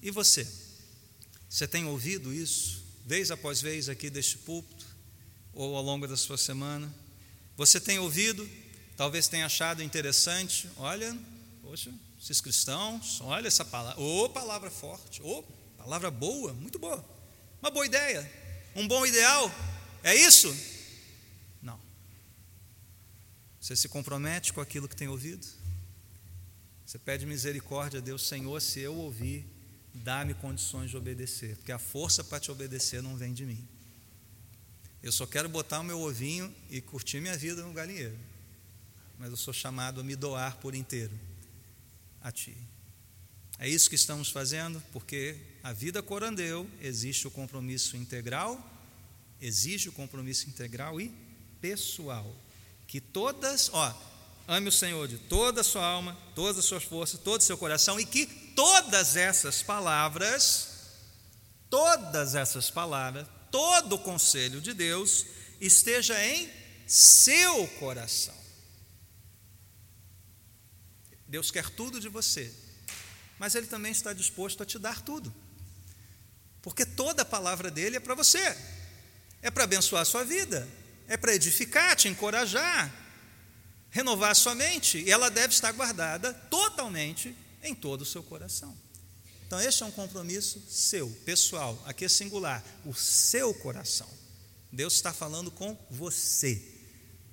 E 0.01 0.09
você? 0.09 0.47
Você 1.47 1.67
tem 1.67 1.85
ouvido 1.85 2.33
isso, 2.33 2.81
vez 3.05 3.31
após 3.31 3.61
vez, 3.61 3.89
aqui 3.89 4.09
deste 4.09 4.37
púlpito, 4.37 4.85
ou 5.53 5.75
ao 5.75 5.83
longo 5.83 6.07
da 6.07 6.15
sua 6.15 6.37
semana? 6.37 6.91
Você 7.57 7.79
tem 7.79 7.99
ouvido, 7.99 8.49
talvez 8.95 9.27
tenha 9.27 9.45
achado 9.45 9.83
interessante, 9.83 10.69
olha, 10.77 11.15
poxa, 11.61 11.91
esses 12.19 12.41
cristãos, 12.41 13.21
olha 13.21 13.47
essa 13.47 13.63
palavra, 13.63 14.01
ô 14.01 14.25
oh, 14.25 14.29
palavra 14.29 14.69
forte, 14.69 15.21
ô 15.21 15.39
oh, 15.39 15.43
palavra 15.77 16.11
boa, 16.11 16.53
muito 16.53 16.77
boa, 16.77 17.03
uma 17.61 17.71
boa 17.71 17.85
ideia, 17.85 18.29
um 18.75 18.87
bom 18.87 19.05
ideal, 19.05 19.51
é 20.03 20.13
isso? 20.15 20.53
Você 23.59 23.75
se 23.75 23.89
compromete 23.89 24.53
com 24.53 24.61
aquilo 24.61 24.87
que 24.87 24.95
tem 24.95 25.07
ouvido? 25.07 25.45
Você 26.85 26.97
pede 26.97 27.25
misericórdia 27.25 27.99
a 27.99 28.01
Deus, 28.01 28.27
Senhor, 28.27 28.59
se 28.61 28.79
eu 28.79 28.95
ouvir, 28.95 29.45
dá-me 29.93 30.33
condições 30.33 30.89
de 30.89 30.97
obedecer, 30.97 31.55
porque 31.57 31.71
a 31.71 31.77
força 31.77 32.23
para 32.23 32.39
te 32.39 32.49
obedecer 32.49 33.03
não 33.03 33.15
vem 33.15 33.33
de 33.33 33.45
mim. 33.45 33.67
Eu 35.03 35.11
só 35.11 35.27
quero 35.27 35.47
botar 35.47 35.81
o 35.81 35.83
meu 35.83 35.99
ovinho 35.99 36.53
e 36.69 36.81
curtir 36.81 37.21
minha 37.21 37.37
vida 37.37 37.61
no 37.61 37.71
galinheiro, 37.71 38.17
mas 39.19 39.29
eu 39.29 39.37
sou 39.37 39.53
chamado 39.53 40.01
a 40.01 40.03
me 40.03 40.15
doar 40.15 40.57
por 40.57 40.73
inteiro 40.73 41.13
a 42.21 42.31
Ti. 42.31 42.57
É 43.57 43.67
isso 43.67 43.89
que 43.89 43.95
estamos 43.95 44.29
fazendo, 44.29 44.81
porque 44.93 45.35
a 45.61 45.73
vida 45.73 46.01
corandeu 46.01 46.69
existe 46.81 47.27
o 47.27 47.31
compromisso 47.31 47.97
integral, 47.97 48.57
exige 49.41 49.89
o 49.89 49.91
compromisso 49.91 50.47
integral 50.47 50.99
e 50.99 51.13
pessoal 51.59 52.33
que 52.89 52.99
todas, 52.99 53.69
ó, 53.71 53.95
ame 54.47 54.67
o 54.67 54.71
Senhor 54.71 55.07
de 55.07 55.17
toda 55.17 55.61
a 55.61 55.63
sua 55.63 55.85
alma, 55.85 56.17
todas 56.33 56.57
as 56.57 56.65
suas 56.65 56.83
forças, 56.83 57.19
todo 57.19 57.39
o 57.39 57.43
seu 57.43 57.55
coração, 57.55 57.99
e 57.99 58.05
que 58.05 58.25
todas 58.55 59.15
essas 59.15 59.61
palavras, 59.61 60.69
todas 61.69 62.33
essas 62.33 62.71
palavras, 62.71 63.27
todo 63.51 63.93
o 63.93 63.99
conselho 63.99 64.59
de 64.59 64.73
Deus 64.73 65.25
esteja 65.61 66.19
em 66.25 66.49
seu 66.87 67.67
coração. 67.79 68.38
Deus 71.29 71.51
quer 71.51 71.69
tudo 71.69 71.99
de 71.99 72.09
você, 72.09 72.51
mas 73.37 73.53
Ele 73.53 73.67
também 73.67 73.91
está 73.91 74.11
disposto 74.11 74.63
a 74.63 74.65
te 74.65 74.79
dar 74.79 74.99
tudo, 75.01 75.33
porque 76.59 76.83
toda 76.83 77.21
a 77.21 77.25
palavra 77.25 77.69
dele 77.69 77.95
é 77.95 77.99
para 77.99 78.15
você, 78.15 78.57
é 79.41 79.51
para 79.51 79.63
abençoar 79.63 80.01
a 80.01 80.05
sua 80.05 80.23
vida, 80.23 80.67
é 81.07 81.15
para 81.15 81.35
edificar, 81.35 81.95
te 81.95 82.07
encorajar, 82.07 82.91
renovar 83.91 84.31
a 84.31 84.35
sua 84.35 84.55
mente, 84.55 84.97
e 84.97 85.11
ela 85.11 85.29
deve 85.29 85.53
estar 85.53 85.71
guardada 85.71 86.33
totalmente 86.33 87.35
em 87.61 87.75
todo 87.75 88.01
o 88.01 88.05
seu 88.05 88.23
coração. 88.23 88.75
Então, 89.45 89.61
este 89.61 89.83
é 89.83 89.85
um 89.85 89.91
compromisso 89.91 90.61
seu, 90.67 91.09
pessoal, 91.25 91.81
aqui 91.85 92.05
é 92.05 92.09
singular, 92.09 92.63
o 92.85 92.93
seu 92.93 93.53
coração. 93.53 94.09
Deus 94.71 94.93
está 94.93 95.13
falando 95.13 95.51
com 95.51 95.77
você. 95.91 96.78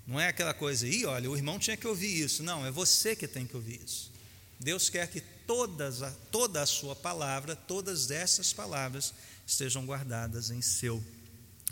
Não 0.07 0.21
é 0.21 0.29
aquela 0.29 0.55
coisa, 0.55 0.87
aí, 0.87 1.05
olha, 1.05 1.31
o 1.31 1.37
irmão 1.37 1.59
tinha 1.59 1.77
que 1.77 1.87
ouvir 1.87 2.21
isso. 2.21 2.43
Não, 2.43 2.65
é 2.65 2.71
você 2.71 3.17
que 3.17 3.27
tem 3.27 3.47
que 3.47 3.57
ouvir 3.57 3.81
isso. 3.85 4.13
Deus 4.59 4.89
quer 4.89 5.09
que 5.09 5.21
todas, 5.21 6.01
toda 6.31 6.63
a 6.63 6.67
sua 6.67 6.95
palavra, 6.95 7.57
todas 7.57 8.11
essas 8.11 8.53
palavras, 8.53 9.13
estejam 9.47 9.85
guardadas 9.85 10.51
em 10.51 10.63
seu 10.63 11.03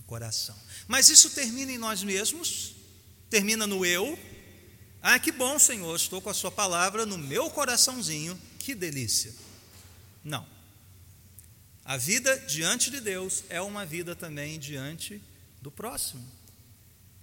coração. 0.06 0.56
Mas 0.86 1.08
isso 1.08 1.30
termina 1.30 1.72
em 1.72 1.78
nós 1.78 2.02
mesmos, 2.02 2.74
termina 3.30 3.66
no 3.66 3.84
eu. 3.86 4.18
Ah, 5.00 5.18
que 5.18 5.32
bom, 5.32 5.58
Senhor, 5.58 5.94
estou 5.94 6.20
com 6.20 6.30
a 6.30 6.34
Sua 6.34 6.50
palavra 6.50 7.04
no 7.04 7.18
meu 7.18 7.50
coraçãozinho, 7.50 8.40
que 8.58 8.74
delícia. 8.74 9.34
Não. 10.22 10.46
A 11.84 11.96
vida 11.98 12.38
diante 12.46 12.90
de 12.90 13.00
Deus 13.00 13.44
é 13.50 13.60
uma 13.60 13.84
vida 13.84 14.16
também 14.16 14.58
diante 14.58 15.20
do 15.60 15.70
próximo, 15.70 16.26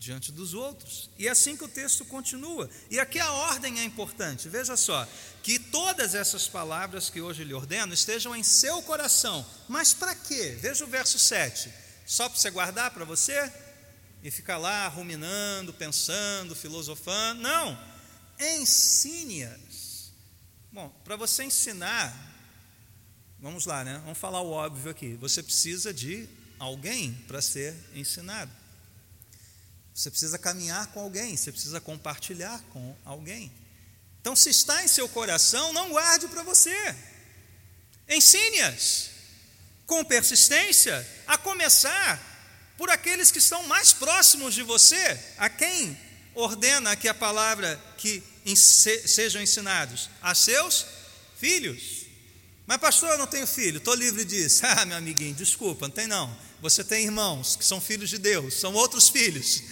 diante 0.02 0.32
dos 0.32 0.56
outros. 0.56 1.12
E 1.16 1.28
é 1.28 1.32
assim 1.32 1.56
que 1.56 1.64
o 1.64 1.68
texto 1.68 2.04
continua. 2.06 2.68
E 2.90 3.00
aqui 3.00 3.20
a 3.20 3.32
ordem 3.32 3.80
é 3.80 3.84
importante. 3.84 4.50
Veja 4.50 4.76
só, 4.76 5.08
que 5.44 5.60
todas 5.60 6.16
essas 6.16 6.48
palavras 6.48 7.08
que 7.08 7.22
hoje 7.22 7.44
lhe 7.44 7.54
ordeno 7.54 7.94
estejam 7.94 8.36
em 8.36 8.42
seu 8.42 8.82
coração. 8.82 9.46
Mas 9.70 9.94
para 9.94 10.16
quê? 10.16 10.58
Veja 10.60 10.84
o 10.84 10.88
verso 10.88 11.20
7 11.20 11.72
só 12.04 12.28
para 12.28 12.40
você 12.40 12.50
guardar 12.50 12.90
para 12.90 13.06
você 13.06 13.54
e 14.24 14.32
ficar 14.32 14.58
lá 14.58 14.88
ruminando, 14.88 15.72
pensando, 15.72 16.56
filosofando. 16.56 17.40
Não. 17.40 17.80
ensine-as. 18.40 20.12
Bom, 20.72 20.90
para 21.04 21.16
você 21.16 21.44
ensinar, 21.44 22.12
vamos 23.40 23.68
lá, 23.68 23.84
né? 23.84 24.02
Vamos 24.04 24.18
falar 24.18 24.42
o 24.42 24.50
óbvio 24.50 24.90
aqui. 24.90 25.14
Você 25.18 25.44
precisa 25.44 25.94
de 25.94 26.28
alguém 26.58 27.14
para 27.28 27.40
ser 27.40 27.76
ensinado. 27.94 28.61
Você 30.02 30.10
precisa 30.10 30.40
caminhar 30.40 30.88
com 30.88 31.00
alguém, 31.00 31.38
você 31.38 31.52
precisa 31.52 31.80
compartilhar 31.80 32.60
com 32.72 32.96
alguém. 33.06 33.52
Então, 34.20 34.36
se 34.36 34.50
está 34.50 34.84
em 34.84 34.88
seu 34.88 35.08
coração, 35.08 35.72
não 35.74 35.92
guarde 35.92 36.28
para 36.28 36.42
você. 36.42 36.96
Ensine-as 38.10 39.12
com 39.86 40.04
persistência, 40.04 41.08
a 41.28 41.38
começar 41.38 42.20
por 42.80 42.90
aqueles 42.90 43.30
que 43.30 43.38
estão 43.38 43.62
mais 43.68 43.94
próximos 43.94 44.56
de 44.56 44.64
você, 44.64 45.20
a 45.38 45.48
quem 45.52 45.96
ordena 46.34 46.96
que 46.96 47.08
a 47.08 47.14
palavra 47.14 47.80
que 47.96 48.24
sejam 48.56 49.40
ensinados 49.40 50.10
a 50.20 50.34
seus 50.34 50.84
filhos. 51.38 52.08
Mas 52.66 52.80
pastor, 52.80 53.12
eu 53.12 53.18
não 53.20 53.28
tenho 53.28 53.46
filho, 53.46 53.78
estou 53.78 53.94
livre 53.94 54.26
disso. 54.26 54.64
Ah, 54.66 54.84
meu 54.84 54.98
amiguinho, 54.98 55.36
desculpa, 55.36 55.88
não 55.88 55.94
tem 55.94 56.08
não. 56.08 56.36
Você 56.62 56.84
tem 56.84 57.06
irmãos 57.06 57.56
que 57.56 57.66
são 57.66 57.82
filhos 57.82 58.10
de 58.10 58.20
Deus, 58.20 58.54
são 58.54 58.74
outros 58.74 59.10
filhos. 59.10 59.64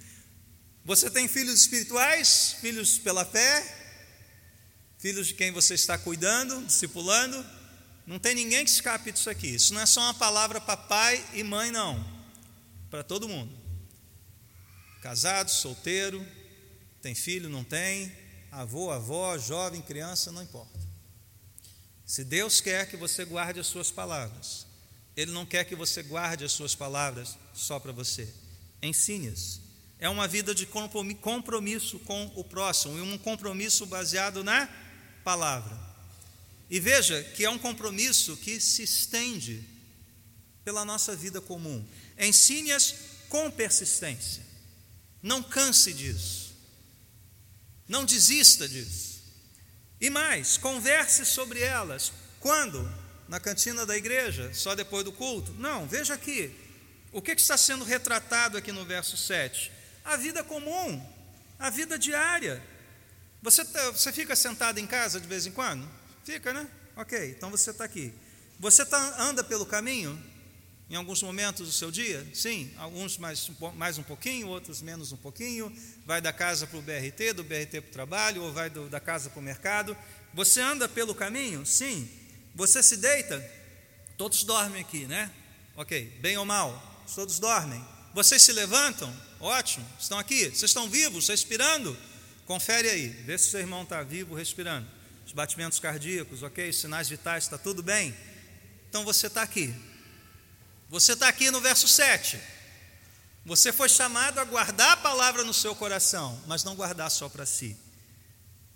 Você 0.84 1.10
tem 1.10 1.26
filhos 1.28 1.60
espirituais, 1.60 2.56
filhos 2.60 2.98
pela 2.98 3.24
fé, 3.24 3.80
filhos 4.98 5.28
de 5.28 5.34
quem 5.34 5.52
você 5.52 5.74
está 5.74 5.96
cuidando, 5.96 6.64
discipulando. 6.66 7.46
Não 8.06 8.18
tem 8.18 8.34
ninguém 8.34 8.64
que 8.64 8.70
escape 8.70 9.12
disso 9.12 9.30
aqui. 9.30 9.48
Isso 9.48 9.72
não 9.72 9.80
é 9.80 9.86
só 9.86 10.00
uma 10.00 10.14
palavra 10.14 10.60
para 10.60 10.76
pai 10.76 11.24
e 11.34 11.44
mãe, 11.44 11.70
não. 11.70 12.04
Para 12.90 13.04
todo 13.04 13.28
mundo. 13.28 13.56
Casado, 15.00 15.50
solteiro, 15.50 16.26
tem 17.00 17.14
filho, 17.14 17.48
não 17.48 17.62
tem, 17.62 18.12
avô, 18.50 18.90
avó, 18.90 19.38
jovem, 19.38 19.80
criança, 19.80 20.32
não 20.32 20.42
importa. 20.42 20.78
Se 22.04 22.24
Deus 22.24 22.60
quer 22.60 22.88
que 22.88 22.96
você 22.96 23.24
guarde 23.24 23.60
as 23.60 23.68
suas 23.68 23.90
palavras, 23.90 24.66
Ele 25.16 25.32
não 25.32 25.44
quer 25.44 25.64
que 25.64 25.74
você 25.74 26.02
guarde 26.02 26.44
as 26.44 26.52
suas 26.52 26.74
palavras 26.74 27.36
só 27.52 27.78
para 27.78 27.92
você. 27.92 28.28
Ensine-as. 28.82 29.60
É 29.98 30.08
uma 30.08 30.26
vida 30.26 30.54
de 30.54 30.66
compromisso 30.66 31.98
com 32.00 32.32
o 32.34 32.42
próximo 32.42 32.96
e 32.96 33.02
um 33.02 33.18
compromisso 33.18 33.84
baseado 33.84 34.42
na 34.42 34.68
palavra. 35.22 35.78
E 36.70 36.80
veja 36.80 37.22
que 37.22 37.44
é 37.44 37.50
um 37.50 37.58
compromisso 37.58 38.36
que 38.36 38.58
se 38.60 38.82
estende 38.82 39.62
pela 40.64 40.84
nossa 40.84 41.14
vida 41.14 41.40
comum. 41.40 41.84
Ensine-as 42.18 42.94
com 43.28 43.50
persistência. 43.50 44.42
Não 45.22 45.42
canse 45.42 45.92
disso. 45.92 46.54
Não 47.86 48.04
desista 48.04 48.68
disso. 48.68 49.20
E 50.00 50.08
mais, 50.08 50.56
converse 50.56 51.26
sobre 51.26 51.60
elas. 51.60 52.12
Quando? 52.38 52.88
Na 53.30 53.38
cantina 53.38 53.86
da 53.86 53.96
igreja? 53.96 54.52
Só 54.52 54.74
depois 54.74 55.04
do 55.04 55.12
culto? 55.12 55.52
Não, 55.52 55.86
veja 55.86 56.14
aqui. 56.14 56.52
O 57.12 57.22
que 57.22 57.30
está 57.30 57.56
sendo 57.56 57.84
retratado 57.84 58.58
aqui 58.58 58.72
no 58.72 58.84
verso 58.84 59.16
7? 59.16 59.70
A 60.04 60.16
vida 60.16 60.42
comum, 60.42 61.00
a 61.56 61.70
vida 61.70 61.96
diária. 61.96 62.60
Você, 63.40 63.64
tá, 63.64 63.92
você 63.92 64.12
fica 64.12 64.34
sentado 64.34 64.78
em 64.78 64.86
casa 64.86 65.20
de 65.20 65.28
vez 65.28 65.46
em 65.46 65.52
quando? 65.52 65.88
Fica, 66.24 66.52
né? 66.52 66.66
Ok, 66.96 67.30
então 67.30 67.52
você 67.52 67.70
está 67.70 67.84
aqui. 67.84 68.12
Você 68.58 68.84
tá, 68.84 69.22
anda 69.22 69.44
pelo 69.44 69.64
caminho? 69.64 70.20
Em 70.90 70.96
alguns 70.96 71.22
momentos 71.22 71.68
do 71.68 71.72
seu 71.72 71.92
dia? 71.92 72.26
Sim, 72.34 72.74
alguns 72.78 73.16
mais, 73.16 73.48
mais 73.76 73.96
um 73.96 74.02
pouquinho, 74.02 74.48
outros 74.48 74.82
menos 74.82 75.12
um 75.12 75.16
pouquinho. 75.16 75.72
Vai 76.04 76.20
da 76.20 76.32
casa 76.32 76.66
para 76.66 76.80
o 76.80 76.82
BRT, 76.82 77.32
do 77.32 77.44
BRT 77.44 77.80
para 77.80 77.90
o 77.90 77.92
trabalho, 77.92 78.42
ou 78.42 78.52
vai 78.52 78.68
do, 78.68 78.88
da 78.88 78.98
casa 78.98 79.30
para 79.30 79.38
o 79.38 79.42
mercado. 79.42 79.96
Você 80.34 80.60
anda 80.60 80.88
pelo 80.88 81.14
caminho? 81.14 81.64
Sim. 81.64 82.19
Você 82.54 82.82
se 82.82 82.96
deita? 82.96 83.42
Todos 84.16 84.44
dormem 84.44 84.80
aqui, 84.80 85.06
né? 85.06 85.30
Ok, 85.76 86.18
bem 86.20 86.36
ou 86.36 86.44
mal, 86.44 87.04
todos 87.14 87.38
dormem. 87.38 87.82
Vocês 88.12 88.42
se 88.42 88.52
levantam? 88.52 89.14
Ótimo, 89.38 89.86
estão 89.98 90.18
aqui. 90.18 90.46
Vocês 90.46 90.64
estão 90.70 90.90
vivos, 90.90 91.28
respirando? 91.28 91.96
Confere 92.44 92.90
aí, 92.90 93.08
vê 93.08 93.38
se 93.38 93.50
seu 93.50 93.60
irmão 93.60 93.84
está 93.84 94.02
vivo, 94.02 94.34
respirando. 94.34 94.86
Os 95.24 95.32
batimentos 95.32 95.78
cardíacos, 95.78 96.42
ok? 96.42 96.72
Sinais 96.72 97.08
vitais, 97.08 97.44
está 97.44 97.56
tudo 97.56 97.82
bem? 97.82 98.14
Então 98.88 99.04
você 99.04 99.28
está 99.28 99.42
aqui. 99.42 99.74
Você 100.88 101.12
está 101.12 101.28
aqui 101.28 101.50
no 101.50 101.60
verso 101.60 101.86
7. 101.86 102.38
Você 103.46 103.72
foi 103.72 103.88
chamado 103.88 104.38
a 104.38 104.44
guardar 104.44 104.92
a 104.92 104.96
palavra 104.96 105.44
no 105.44 105.54
seu 105.54 105.74
coração, 105.74 106.42
mas 106.46 106.64
não 106.64 106.74
guardar 106.74 107.10
só 107.10 107.28
para 107.28 107.46
si. 107.46 107.76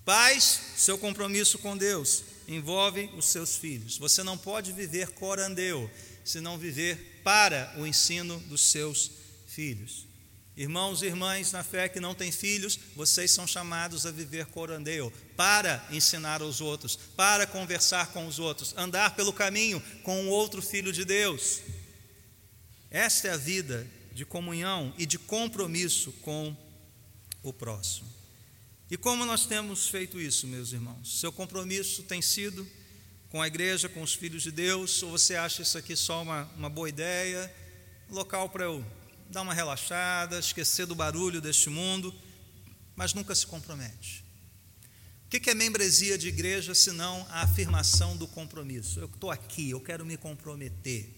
Pais, 0.04 0.60
seu 0.76 0.96
compromisso 0.96 1.58
com 1.58 1.76
Deus 1.76 2.22
envolve 2.48 3.10
os 3.16 3.26
seus 3.26 3.56
filhos. 3.56 3.98
Você 3.98 4.22
não 4.22 4.36
pode 4.36 4.72
viver 4.72 5.08
corandeu, 5.10 5.90
se 6.24 6.40
não 6.40 6.58
viver 6.58 7.20
para 7.22 7.74
o 7.78 7.86
ensino 7.86 8.38
dos 8.40 8.60
seus 8.62 9.10
filhos. 9.46 10.06
Irmãos 10.56 11.02
e 11.02 11.06
irmãs 11.06 11.50
na 11.50 11.64
fé 11.64 11.88
que 11.88 11.98
não 11.98 12.14
têm 12.14 12.30
filhos, 12.30 12.78
vocês 12.94 13.32
são 13.32 13.44
chamados 13.44 14.06
a 14.06 14.12
viver 14.12 14.46
corandeu, 14.46 15.12
para 15.36 15.84
ensinar 15.90 16.42
aos 16.42 16.60
outros, 16.60 16.96
para 17.16 17.44
conversar 17.44 18.12
com 18.12 18.26
os 18.26 18.38
outros, 18.38 18.72
andar 18.76 19.16
pelo 19.16 19.32
caminho 19.32 19.82
com 20.04 20.26
o 20.26 20.28
outro 20.28 20.62
filho 20.62 20.92
de 20.92 21.04
Deus. 21.04 21.60
Esta 22.88 23.28
é 23.28 23.30
a 23.32 23.36
vida 23.36 23.84
de 24.12 24.24
comunhão 24.24 24.94
e 24.96 25.04
de 25.04 25.18
compromisso 25.18 26.12
com 26.22 26.56
o 27.42 27.52
próximo. 27.52 28.13
E 28.90 28.96
como 28.96 29.24
nós 29.24 29.46
temos 29.46 29.88
feito 29.88 30.20
isso, 30.20 30.46
meus 30.46 30.72
irmãos? 30.72 31.20
Seu 31.20 31.32
compromisso 31.32 32.02
tem 32.02 32.20
sido 32.20 32.66
com 33.30 33.40
a 33.40 33.46
igreja, 33.46 33.88
com 33.88 34.02
os 34.02 34.14
filhos 34.14 34.42
de 34.42 34.50
Deus, 34.50 35.02
ou 35.02 35.10
você 35.10 35.34
acha 35.34 35.62
isso 35.62 35.78
aqui 35.78 35.96
só 35.96 36.22
uma, 36.22 36.44
uma 36.56 36.68
boa 36.68 36.88
ideia, 36.88 37.52
local 38.10 38.48
para 38.48 38.64
eu 38.64 38.84
dar 39.30 39.42
uma 39.42 39.54
relaxada, 39.54 40.38
esquecer 40.38 40.86
do 40.86 40.94
barulho 40.94 41.40
deste 41.40 41.70
mundo, 41.70 42.14
mas 42.94 43.14
nunca 43.14 43.34
se 43.34 43.46
compromete? 43.46 44.22
O 45.26 45.28
que 45.40 45.50
é 45.50 45.54
membresia 45.54 46.16
de 46.16 46.28
igreja 46.28 46.74
senão 46.74 47.26
a 47.30 47.42
afirmação 47.42 48.16
do 48.16 48.28
compromisso? 48.28 49.00
Eu 49.00 49.06
estou 49.06 49.30
aqui, 49.30 49.70
eu 49.70 49.80
quero 49.80 50.06
me 50.06 50.16
comprometer. 50.16 51.10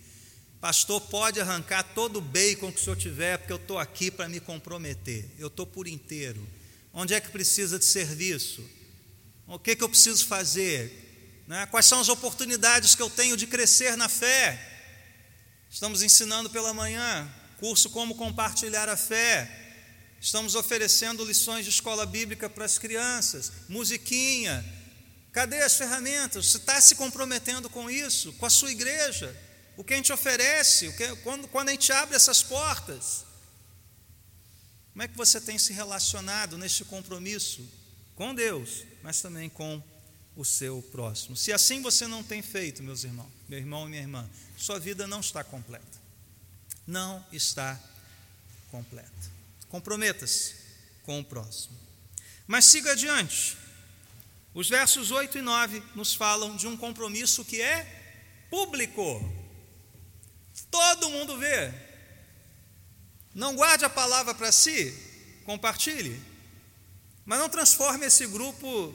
Pastor, 0.58 1.02
pode 1.02 1.38
arrancar 1.38 1.82
todo 1.82 2.16
o 2.16 2.22
bacon 2.22 2.72
que 2.72 2.80
o 2.80 2.82
senhor 2.82 2.96
tiver, 2.96 3.36
porque 3.36 3.52
eu 3.52 3.58
estou 3.58 3.78
aqui 3.78 4.10
para 4.10 4.26
me 4.28 4.40
comprometer. 4.40 5.28
Eu 5.38 5.48
estou 5.48 5.66
por 5.66 5.86
inteiro. 5.86 6.46
Onde 6.98 7.14
é 7.14 7.20
que 7.20 7.28
precisa 7.28 7.78
de 7.78 7.84
serviço? 7.84 8.68
O 9.46 9.58
que, 9.58 9.76
que 9.76 9.84
eu 9.84 9.88
preciso 9.88 10.26
fazer? 10.26 11.44
Né? 11.46 11.66
Quais 11.66 11.86
são 11.86 12.00
as 12.00 12.08
oportunidades 12.08 12.94
que 12.94 13.02
eu 13.02 13.10
tenho 13.10 13.36
de 13.36 13.46
crescer 13.46 13.96
na 13.96 14.08
fé? 14.08 14.58
Estamos 15.70 16.02
ensinando 16.02 16.50
pela 16.50 16.72
manhã 16.74 17.30
curso 17.60 17.90
Como 17.90 18.14
Compartilhar 18.14 18.88
a 18.88 18.96
Fé. 18.96 19.48
Estamos 20.20 20.54
oferecendo 20.54 21.22
lições 21.24 21.64
de 21.64 21.70
escola 21.70 22.06
bíblica 22.06 22.48
para 22.48 22.64
as 22.64 22.78
crianças, 22.78 23.52
musiquinha. 23.68 24.64
Cadê 25.32 25.62
as 25.62 25.76
ferramentas? 25.76 26.46
Você 26.46 26.56
está 26.56 26.80
se 26.80 26.94
comprometendo 26.94 27.68
com 27.68 27.90
isso, 27.90 28.32
com 28.32 28.46
a 28.46 28.50
sua 28.50 28.72
igreja? 28.72 29.36
o 29.76 29.84
que 29.84 29.92
a 29.92 29.96
gente 29.96 30.12
oferece, 30.12 30.90
que, 30.92 31.16
quando, 31.16 31.46
quando 31.48 31.68
a 31.68 31.72
gente 31.72 31.92
abre 31.92 32.16
essas 32.16 32.42
portas. 32.42 33.25
Como 34.96 35.02
é 35.02 35.08
que 35.08 35.16
você 35.18 35.38
tem 35.38 35.58
se 35.58 35.74
relacionado 35.74 36.56
neste 36.56 36.82
compromisso 36.82 37.62
com 38.14 38.34
Deus, 38.34 38.82
mas 39.02 39.20
também 39.20 39.46
com 39.46 39.82
o 40.34 40.42
seu 40.42 40.80
próximo? 40.90 41.36
Se 41.36 41.52
assim 41.52 41.82
você 41.82 42.06
não 42.06 42.24
tem 42.24 42.40
feito, 42.40 42.82
meus 42.82 43.04
irmãos, 43.04 43.28
meu 43.46 43.58
irmão 43.58 43.86
e 43.86 43.90
minha 43.90 44.00
irmã, 44.00 44.26
sua 44.56 44.80
vida 44.80 45.06
não 45.06 45.20
está 45.20 45.44
completa. 45.44 46.00
Não 46.86 47.22
está 47.30 47.78
completa. 48.70 49.12
Comprometa-se 49.68 50.54
com 51.02 51.20
o 51.20 51.24
próximo. 51.24 51.76
Mas 52.46 52.64
siga 52.64 52.92
adiante. 52.92 53.54
Os 54.54 54.70
versos 54.70 55.10
8 55.10 55.36
e 55.36 55.42
9 55.42 55.82
nos 55.94 56.14
falam 56.14 56.56
de 56.56 56.66
um 56.66 56.74
compromisso 56.74 57.44
que 57.44 57.60
é 57.60 58.46
público. 58.48 59.20
Todo 60.70 61.10
mundo 61.10 61.36
vê. 61.36 61.85
Não 63.36 63.54
guarde 63.54 63.84
a 63.84 63.90
palavra 63.90 64.34
para 64.34 64.50
si, 64.50 64.94
compartilhe. 65.44 66.18
Mas 67.22 67.38
não 67.38 67.50
transforme 67.50 68.06
esse 68.06 68.26
grupo 68.26 68.94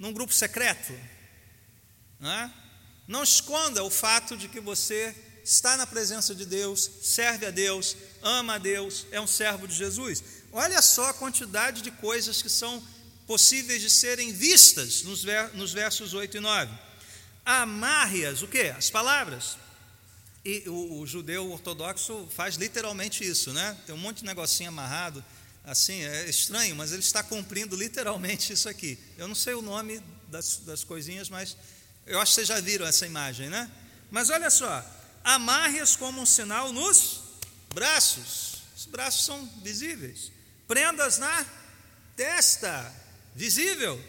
num 0.00 0.12
grupo 0.12 0.32
secreto. 0.32 0.92
Não, 2.18 2.28
é? 2.28 2.52
não 3.06 3.22
esconda 3.22 3.84
o 3.84 3.90
fato 3.90 4.36
de 4.36 4.48
que 4.48 4.58
você 4.58 5.14
está 5.44 5.76
na 5.76 5.86
presença 5.86 6.34
de 6.34 6.44
Deus, 6.44 6.90
serve 7.02 7.46
a 7.46 7.52
Deus, 7.52 7.96
ama 8.20 8.54
a 8.54 8.58
Deus, 8.58 9.06
é 9.12 9.20
um 9.20 9.28
servo 9.28 9.68
de 9.68 9.76
Jesus. 9.76 10.24
Olha 10.50 10.82
só 10.82 11.10
a 11.10 11.14
quantidade 11.14 11.82
de 11.82 11.92
coisas 11.92 12.42
que 12.42 12.48
são 12.48 12.82
possíveis 13.28 13.80
de 13.80 13.90
serem 13.90 14.32
vistas 14.32 15.04
nos 15.04 15.72
versos 15.72 16.14
8 16.14 16.38
e 16.38 16.40
9. 16.40 16.76
Amarre-as, 17.44 18.42
o 18.42 18.48
que? 18.48 18.70
As 18.70 18.90
palavras. 18.90 19.56
E 20.48 20.62
o, 20.68 21.00
o, 21.00 21.06
judeu 21.08 21.50
ortodoxo 21.50 22.28
faz 22.30 22.54
literalmente 22.54 23.28
isso, 23.28 23.52
né? 23.52 23.76
Tem 23.84 23.92
um 23.92 23.98
monte 23.98 24.18
de 24.18 24.24
negocinho 24.24 24.68
amarrado 24.68 25.24
assim, 25.64 26.04
é 26.04 26.30
estranho, 26.30 26.76
mas 26.76 26.92
ele 26.92 27.00
está 27.00 27.20
cumprindo 27.20 27.74
literalmente 27.74 28.52
isso 28.52 28.68
aqui. 28.68 28.96
Eu 29.18 29.26
não 29.26 29.34
sei 29.34 29.54
o 29.54 29.60
nome 29.60 30.00
das, 30.28 30.58
das 30.58 30.84
coisinhas, 30.84 31.28
mas 31.28 31.56
eu 32.06 32.20
acho 32.20 32.30
que 32.30 32.34
vocês 32.36 32.46
já 32.46 32.60
viram 32.60 32.86
essa 32.86 33.04
imagem, 33.04 33.50
né? 33.50 33.68
Mas 34.08 34.30
olha 34.30 34.48
só, 34.48 34.84
amarre-as 35.24 35.96
como 35.96 36.22
um 36.22 36.26
sinal 36.26 36.72
nos 36.72 37.22
braços. 37.74 38.62
Os 38.76 38.86
braços 38.86 39.24
são 39.24 39.44
visíveis. 39.64 40.30
Prendas 40.68 41.18
na 41.18 41.44
testa, 42.14 42.94
visível. 43.34 44.00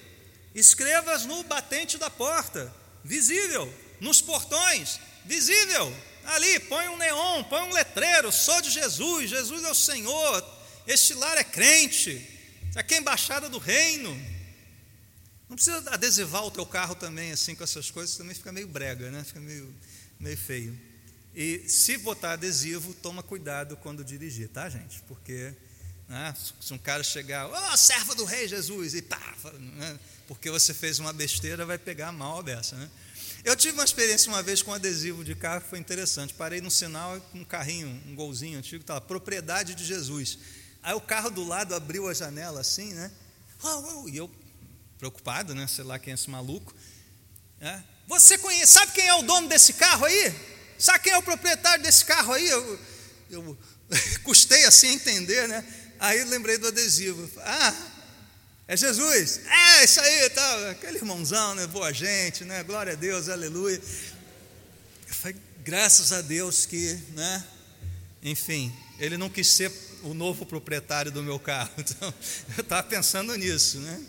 Escrevas 0.54 1.26
no 1.26 1.42
batente 1.46 1.98
da 1.98 2.12
porta, 2.12 2.72
visível. 3.04 3.74
Nos 4.00 4.22
portões, 4.22 5.00
visível. 5.26 5.92
Ali, 6.28 6.60
põe 6.60 6.90
um 6.90 6.98
neon, 6.98 7.44
põe 7.46 7.62
um 7.62 7.72
letreiro, 7.72 8.34
sou 8.34 8.62
de 8.62 8.70
Jesus, 8.70 9.30
Jesus 9.30 9.64
é 9.64 9.72
o 9.72 9.74
Senhor, 9.74 10.60
este 10.86 11.14
lar 11.14 11.38
é 11.38 11.44
crente, 11.44 12.22
aqui 12.76 12.96
é 12.96 12.98
a 12.98 13.00
embaixada 13.00 13.48
do 13.48 13.58
reino. 13.58 14.14
Não 15.48 15.56
precisa 15.56 15.78
adesivar 15.90 16.44
o 16.44 16.52
teu 16.52 16.66
carro 16.66 16.96
também, 16.96 17.32
assim, 17.32 17.56
com 17.56 17.64
essas 17.64 17.90
coisas, 17.90 18.18
também 18.18 18.36
fica 18.36 18.52
meio 18.52 18.68
brega, 18.68 19.10
né? 19.10 19.24
Fica 19.24 19.40
meio, 19.40 19.74
meio 20.20 20.38
feio. 20.38 20.78
E 21.34 21.64
se 21.70 21.98
botar 21.98 22.34
adesivo, 22.34 22.94
toma 22.96 23.24
cuidado 23.24 23.78
quando 23.78 24.04
dirigir, 24.04 24.50
tá, 24.50 24.68
gente? 24.68 25.02
Porque 25.08 25.54
né, 26.10 26.36
se 26.60 26.74
um 26.74 26.78
cara 26.78 27.04
chegar, 27.04 27.48
ó, 27.48 27.74
oh, 27.74 27.78
serva 27.78 28.14
do 28.14 28.26
rei 28.26 28.50
Jesus, 28.50 28.96
e 28.96 29.02
pá, 29.02 29.34
né, 29.78 29.98
porque 30.28 30.52
você 30.52 30.74
fez 30.74 31.00
uma 31.00 31.14
besteira, 31.14 31.66
vai 31.66 31.78
pegar 31.78 32.12
mal 32.12 32.44
dessa, 32.44 32.76
né? 32.76 32.90
Eu 33.44 33.56
tive 33.56 33.74
uma 33.74 33.84
experiência 33.84 34.30
uma 34.30 34.44
vez 34.44 34.62
com 34.62 34.72
um 34.72 34.74
adesivo 34.74 35.24
de 35.24 35.36
carro 35.36 35.62
que 35.62 35.70
foi 35.70 35.80
interessante. 35.80 36.34
Parei 36.34 36.62
no 36.62 36.70
sinal 36.70 37.20
com 37.32 37.40
um 37.40 37.46
carrinho, 37.46 37.88
um 38.06 38.16
golzinho 38.16 38.58
antigo, 38.58 38.82
estava 38.82 39.00
propriedade 39.00 39.76
de 39.76 39.86
Jesus. 39.86 40.38
Aí 40.84 40.94
o 40.94 41.02
carro 41.02 41.30
do 41.30 41.44
lado 41.44 41.74
abriu 41.76 42.08
a 42.08 42.14
janela 42.14 42.62
assim, 42.62 42.94
né? 42.94 43.12
E 44.12 44.18
eu, 44.18 44.30
preocupado, 44.98 45.56
né? 45.56 45.68
Sei 45.68 45.84
lá 45.84 45.98
quem 45.98 46.12
é 46.12 46.16
esse 46.16 46.30
maluco. 46.30 46.74
É. 47.60 47.82
Você 48.08 48.38
conhece, 48.38 48.74
sabe 48.74 48.92
quem 48.92 49.08
é 49.08 49.14
o 49.16 49.22
dono 49.22 49.48
desse 49.48 49.74
carro 49.74 50.06
aí? 50.06 50.34
Sabe 50.78 51.00
quem 51.00 51.14
é 51.14 51.18
o 51.18 51.24
proprietário 51.24 51.84
desse 51.84 52.06
carro 52.06 52.34
aí? 52.34 52.48
Eu, 52.48 52.80
eu 53.30 53.58
custei 54.24 54.66
assim 54.66 54.88
a 54.88 54.94
entender, 54.94 55.48
né? 55.48 55.66
Aí 56.00 56.24
lembrei 56.26 56.58
do 56.58 56.68
adesivo. 56.68 57.30
Ah, 57.42 57.74
é 58.68 58.76
Jesus. 58.76 59.40
É, 59.46 59.86
isso 59.86 60.02
aí, 60.02 60.30
tá. 60.30 60.72
Aquele 60.72 60.98
irmãozão, 60.98 61.56
né? 61.56 61.66
Boa 61.68 61.94
gente, 61.94 62.44
né? 62.44 62.64
Glória 62.64 62.94
a 62.94 62.96
Deus, 62.96 63.30
aleluia. 63.30 63.82
Falei, 65.08 65.38
graças 65.64 66.12
a 66.12 66.22
Deus 66.22 66.66
que, 66.66 67.00
né? 67.14 67.46
Enfim, 68.22 68.76
ele 69.00 69.16
não 69.16 69.30
quis 69.30 69.48
ser 69.48 69.72
o 70.04 70.14
novo 70.14 70.46
proprietário 70.46 71.12
do 71.12 71.24
meu 71.24 71.40
carro. 71.40 71.72
Então, 71.80 72.14
eu 72.58 72.62
estava 72.62 72.84
pensando 72.84 73.34
nisso, 73.36 73.78
né? 73.80 74.04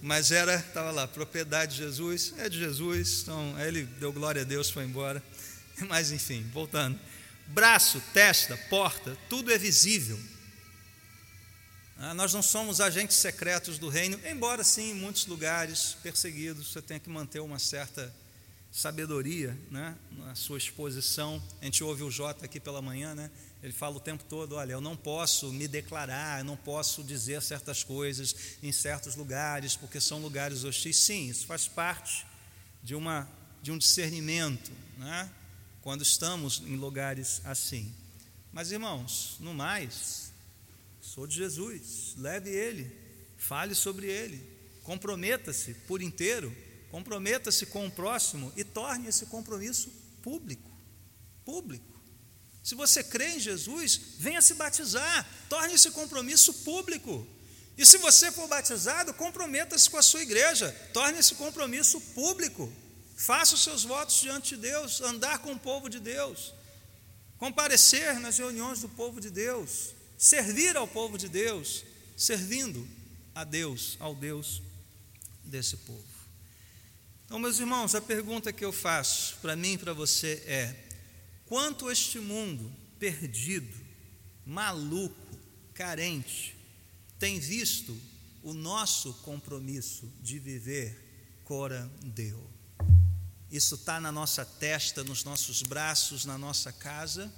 Mas 0.00 0.30
era, 0.30 0.54
estava 0.54 0.90
lá, 0.90 1.06
propriedade 1.06 1.72
de 1.72 1.82
Jesus, 1.82 2.32
é 2.38 2.48
de 2.48 2.58
Jesus, 2.58 3.20
então 3.22 3.60
ele 3.60 3.82
deu 3.98 4.12
glória 4.12 4.42
a 4.42 4.44
Deus, 4.44 4.70
foi 4.70 4.84
embora. 4.84 5.22
Mas 5.88 6.12
enfim, 6.12 6.48
voltando. 6.52 6.98
Braço, 7.48 8.00
testa, 8.14 8.56
porta, 8.70 9.18
tudo 9.28 9.52
é 9.52 9.58
visível. 9.58 10.18
Ah, 12.00 12.14
nós 12.14 12.32
não 12.32 12.42
somos 12.42 12.80
agentes 12.80 13.16
secretos 13.16 13.76
do 13.76 13.88
reino, 13.88 14.20
embora 14.24 14.62
sim, 14.62 14.92
em 14.92 14.94
muitos 14.94 15.26
lugares 15.26 15.96
perseguidos, 16.00 16.68
você 16.68 16.80
tenha 16.80 17.00
que 17.00 17.10
manter 17.10 17.40
uma 17.40 17.58
certa 17.58 18.14
sabedoria 18.70 19.58
né, 19.68 19.96
na 20.12 20.36
sua 20.36 20.58
exposição. 20.58 21.42
A 21.60 21.64
gente 21.64 21.82
ouve 21.82 22.04
o 22.04 22.10
Jota 22.10 22.44
aqui 22.44 22.60
pela 22.60 22.80
manhã, 22.80 23.16
né? 23.16 23.28
Ele 23.60 23.72
fala 23.72 23.96
o 23.96 24.00
tempo 24.00 24.22
todo: 24.28 24.54
olha, 24.54 24.72
eu 24.72 24.80
não 24.80 24.96
posso 24.96 25.52
me 25.52 25.66
declarar, 25.66 26.38
eu 26.38 26.44
não 26.44 26.56
posso 26.56 27.02
dizer 27.02 27.42
certas 27.42 27.82
coisas 27.82 28.32
em 28.62 28.70
certos 28.70 29.16
lugares, 29.16 29.74
porque 29.74 30.00
são 30.00 30.20
lugares 30.20 30.62
hostis. 30.62 30.98
Sim, 30.98 31.28
isso 31.28 31.46
faz 31.46 31.66
parte 31.66 32.24
de, 32.80 32.94
uma, 32.94 33.28
de 33.60 33.72
um 33.72 33.78
discernimento, 33.78 34.70
né? 34.96 35.28
quando 35.82 36.02
estamos 36.02 36.62
em 36.64 36.76
lugares 36.76 37.42
assim. 37.44 37.92
Mas, 38.52 38.70
irmãos, 38.70 39.36
no 39.40 39.52
mais, 39.52 40.27
sou 41.08 41.26
de 41.26 41.36
Jesus, 41.36 42.14
leve 42.18 42.50
ele, 42.50 42.94
fale 43.38 43.74
sobre 43.74 44.06
ele, 44.06 44.46
comprometa-se 44.82 45.72
por 45.86 46.02
inteiro, 46.02 46.54
comprometa-se 46.90 47.64
com 47.66 47.86
o 47.86 47.90
próximo 47.90 48.52
e 48.56 48.62
torne 48.62 49.08
esse 49.08 49.24
compromisso 49.26 49.90
público. 50.22 50.70
Público. 51.46 51.98
Se 52.62 52.74
você 52.74 53.02
crê 53.02 53.36
em 53.36 53.40
Jesus, 53.40 53.98
venha 54.18 54.42
se 54.42 54.52
batizar, 54.52 55.26
torne 55.48 55.74
esse 55.74 55.90
compromisso 55.92 56.52
público. 56.52 57.26
E 57.78 57.86
se 57.86 57.96
você 57.96 58.30
for 58.30 58.46
batizado, 58.46 59.14
comprometa-se 59.14 59.88
com 59.88 59.96
a 59.96 60.02
sua 60.02 60.20
igreja, 60.20 60.70
torne 60.92 61.18
esse 61.18 61.36
compromisso 61.36 61.98
público. 62.14 62.70
Faça 63.16 63.54
os 63.54 63.62
seus 63.62 63.82
votos 63.82 64.20
diante 64.20 64.56
de 64.56 64.60
Deus, 64.60 65.00
andar 65.00 65.38
com 65.38 65.52
o 65.52 65.58
povo 65.58 65.88
de 65.88 66.00
Deus, 66.00 66.52
comparecer 67.38 68.20
nas 68.20 68.36
reuniões 68.36 68.80
do 68.80 68.90
povo 68.90 69.20
de 69.20 69.30
Deus, 69.30 69.96
servir 70.18 70.76
ao 70.76 70.88
povo 70.88 71.16
de 71.16 71.28
Deus, 71.28 71.84
servindo 72.16 72.86
a 73.34 73.44
Deus, 73.44 73.96
ao 74.00 74.14
Deus 74.14 74.60
desse 75.44 75.76
povo. 75.78 76.04
Então, 77.24 77.38
meus 77.38 77.60
irmãos, 77.60 77.94
a 77.94 78.00
pergunta 78.00 78.52
que 78.52 78.64
eu 78.64 78.72
faço 78.72 79.36
para 79.40 79.54
mim 79.54 79.74
e 79.74 79.78
para 79.78 79.92
você 79.92 80.42
é: 80.46 80.74
Quanto 81.46 81.90
este 81.90 82.18
mundo 82.18 82.70
perdido, 82.98 83.78
maluco, 84.44 85.38
carente, 85.72 86.56
tem 87.18 87.38
visto 87.38 87.96
o 88.42 88.52
nosso 88.52 89.12
compromisso 89.14 90.10
de 90.20 90.38
viver 90.38 91.40
cora 91.44 91.90
Deu. 92.02 92.50
Isso 93.50 93.76
está 93.76 94.00
na 94.00 94.12
nossa 94.12 94.44
testa, 94.44 95.02
nos 95.02 95.24
nossos 95.24 95.62
braços, 95.62 96.24
na 96.24 96.36
nossa 96.36 96.72
casa. 96.72 97.32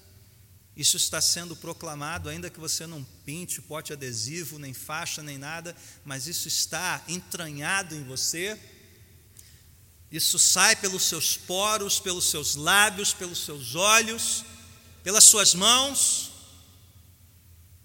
Isso 0.77 0.97
está 0.97 1.21
sendo 1.21 1.55
proclamado, 1.57 2.29
ainda 2.29 2.49
que 2.49 2.61
você 2.61 2.87
não 2.87 3.05
pinte 3.25 3.61
pote 3.61 3.93
adesivo, 3.93 4.59
nem 4.59 4.73
faixa, 4.73 5.23
nem 5.23 5.37
nada, 5.37 5.77
mas 6.05 6.27
isso 6.27 6.49
está 6.49 7.03
entranhado 7.09 7.95
em 7.95 8.05
você 8.05 8.59
isso 10.11 10.39
sai 10.41 10.75
pelos 10.75 11.05
seus 11.05 11.37
poros, 11.37 12.01
pelos 12.01 12.29
seus 12.29 12.57
lábios, 12.57 13.15
pelos 13.15 13.45
seus 13.45 13.77
olhos, 13.77 14.45
pelas 15.05 15.25
suas 15.25 15.55
mãos. 15.55 16.33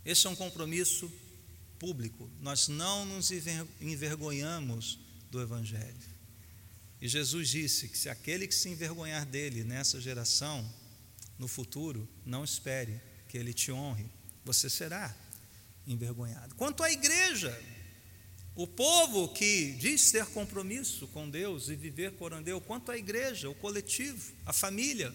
Esse 0.03 0.25
é 0.25 0.29
um 0.29 0.35
compromisso 0.35 1.11
público. 1.77 2.29
Nós 2.41 2.67
não 2.67 3.05
nos 3.05 3.29
envergonhamos 3.79 4.97
do 5.29 5.39
Evangelho. 5.39 6.15
E 6.99 7.07
Jesus 7.07 7.49
disse 7.49 7.87
que 7.87 7.97
se 7.97 8.09
aquele 8.09 8.47
que 8.47 8.55
se 8.55 8.69
envergonhar 8.69 9.25
dele 9.25 9.63
nessa 9.63 10.01
geração, 10.01 10.67
no 11.37 11.47
futuro, 11.47 12.07
não 12.25 12.43
espere 12.43 13.01
que 13.27 13.37
ele 13.37 13.53
te 13.53 13.71
honre, 13.71 14.09
você 14.43 14.69
será 14.69 15.15
envergonhado. 15.87 16.55
Quanto 16.55 16.83
à 16.83 16.91
igreja, 16.91 17.57
o 18.55 18.65
povo 18.65 19.27
que 19.29 19.73
diz 19.73 20.11
ter 20.11 20.25
compromisso 20.27 21.07
com 21.09 21.29
Deus 21.29 21.67
e 21.67 21.75
viver 21.75 22.13
corandeu, 22.13 22.61
quanto 22.61 22.91
à 22.91 22.97
igreja, 22.97 23.49
o 23.49 23.55
coletivo, 23.55 24.33
a 24.45 24.53
família, 24.53 25.13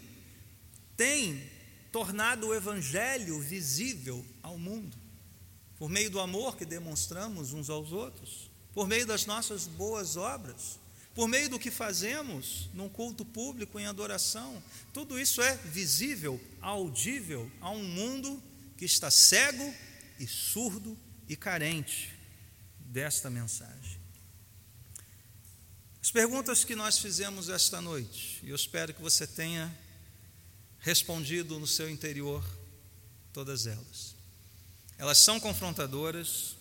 tem 0.96 1.50
tornado 1.90 2.48
o 2.48 2.54
evangelho 2.54 3.40
visível 3.40 4.24
ao 4.42 4.59
mundo, 4.59 4.96
por 5.78 5.88
meio 5.88 6.11
do 6.11 6.20
amor 6.20 6.56
que 6.56 6.66
demonstramos 6.66 7.52
uns 7.52 7.70
aos 7.70 7.92
outros, 7.92 8.50
por 8.74 8.87
meio 8.87 9.06
das 9.06 9.24
nossas 9.24 9.66
boas 9.66 10.16
obras, 10.16 10.78
por 11.14 11.29
meio 11.29 11.49
do 11.49 11.59
que 11.59 11.70
fazemos 11.70 12.68
num 12.73 12.88
culto 12.88 13.25
público 13.25 13.79
em 13.79 13.87
adoração. 13.87 14.62
Tudo 14.92 15.18
isso 15.18 15.42
é 15.42 15.57
visível, 15.57 16.40
audível 16.61 17.51
a 17.61 17.70
um 17.70 17.83
mundo 17.83 18.42
que 18.77 18.85
está 18.85 19.11
cego 19.11 19.75
e 20.18 20.27
surdo 20.27 20.96
e 21.29 21.37
carente 21.37 22.14
desta 22.78 23.28
mensagem. 23.28 24.01
As 26.03 26.11
perguntas 26.11 26.64
que 26.64 26.74
nós 26.74 26.99
fizemos 26.99 27.49
esta 27.49 27.80
noite, 27.80 28.41
e 28.43 28.51
eu 28.51 28.57
espero 28.57 28.95
que 28.95 29.03
você 29.03 29.26
tenha 29.26 29.70
respondido 30.78 31.59
no 31.59 31.66
seu 31.66 31.91
interior 31.91 32.43
todas 33.32 33.66
elas. 33.66 34.14
Elas 34.97 35.18
são 35.18 35.39
confrontadoras 35.39 36.57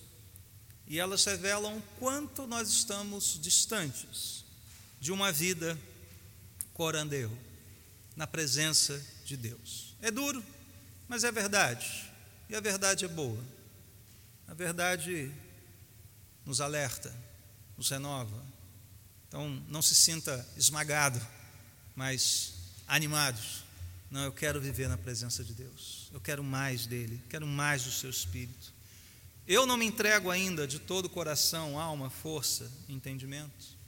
e 0.88 1.00
elas 1.00 1.24
revelam 1.24 1.82
quanto 2.00 2.46
nós 2.46 2.70
estamos 2.70 3.40
distantes 3.42 4.40
de 5.00 5.12
uma 5.12 5.32
vida 5.32 5.78
corandeu, 6.74 7.32
na 8.16 8.28
presença 8.28 9.02
de 9.26 9.38
Deus. 9.38 9.96
É 10.02 10.12
duro, 10.12 10.44
mas 11.08 11.24
é 11.24 11.32
verdade, 11.32 12.10
e 12.50 12.56
a 12.56 12.60
verdade 12.60 13.06
é 13.06 13.08
boa. 13.08 13.44
A 14.48 14.54
verdade 14.54 15.32
nos 16.46 16.60
alerta, 16.60 17.16
nos 17.78 17.90
renova. 17.90 18.44
Então, 19.28 19.48
não 19.68 19.82
se 19.82 19.94
sinta 19.94 20.48
esmagado, 20.58 21.22
mas 21.96 22.54
animado. 22.88 23.40
Não, 24.10 24.24
eu 24.24 24.32
quero 24.32 24.60
viver 24.60 24.90
na 24.90 24.98
presença 24.98 25.44
de 25.44 25.54
Deus. 25.54 26.10
Eu 26.12 26.20
quero 26.20 26.44
mais 26.44 26.88
dele, 26.88 27.22
quero 27.30 27.46
mais 27.46 27.84
do 27.84 27.92
seu 27.92 28.10
espírito. 28.10 28.74
Eu 29.48 29.66
não 29.66 29.78
me 29.78 29.86
entrego 29.86 30.32
ainda 30.32 30.68
de 30.68 30.80
todo 30.80 31.06
o 31.06 31.10
coração, 31.10 31.80
alma, 31.80 32.10
força, 32.10 32.72
entendimento. 32.88 33.79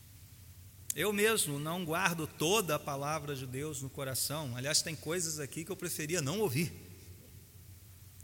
Eu 0.95 1.13
mesmo 1.13 1.57
não 1.57 1.85
guardo 1.85 2.27
toda 2.27 2.75
a 2.75 2.79
palavra 2.79 3.35
de 3.35 3.45
Deus 3.45 3.81
no 3.81 3.89
coração. 3.89 4.55
Aliás, 4.57 4.81
tem 4.81 4.95
coisas 4.95 5.39
aqui 5.39 5.63
que 5.63 5.71
eu 5.71 5.75
preferia 5.75 6.21
não 6.21 6.39
ouvir, 6.39 6.71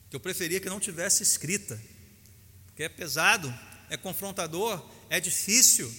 que 0.09 0.15
eu 0.15 0.19
preferia 0.19 0.59
que 0.59 0.69
não 0.69 0.79
tivesse 0.79 1.23
escrita, 1.23 1.81
porque 2.65 2.83
é 2.83 2.89
pesado, 2.89 3.53
é 3.89 3.95
confrontador, 3.95 4.85
é 5.09 5.19
difícil, 5.19 5.93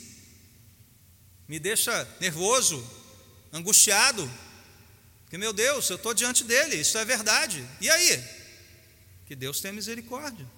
me 1.46 1.58
deixa 1.58 2.06
nervoso, 2.20 2.86
angustiado, 3.50 4.30
porque, 5.28 5.36
meu 5.36 5.52
Deus, 5.52 5.90
eu 5.90 5.96
estou 5.96 6.14
diante 6.14 6.42
dele, 6.42 6.76
isso 6.76 6.96
é 6.96 7.04
verdade. 7.04 7.62
E 7.82 7.90
aí? 7.90 8.24
Que 9.26 9.36
Deus 9.36 9.60
tenha 9.60 9.74
misericórdia. 9.74 10.50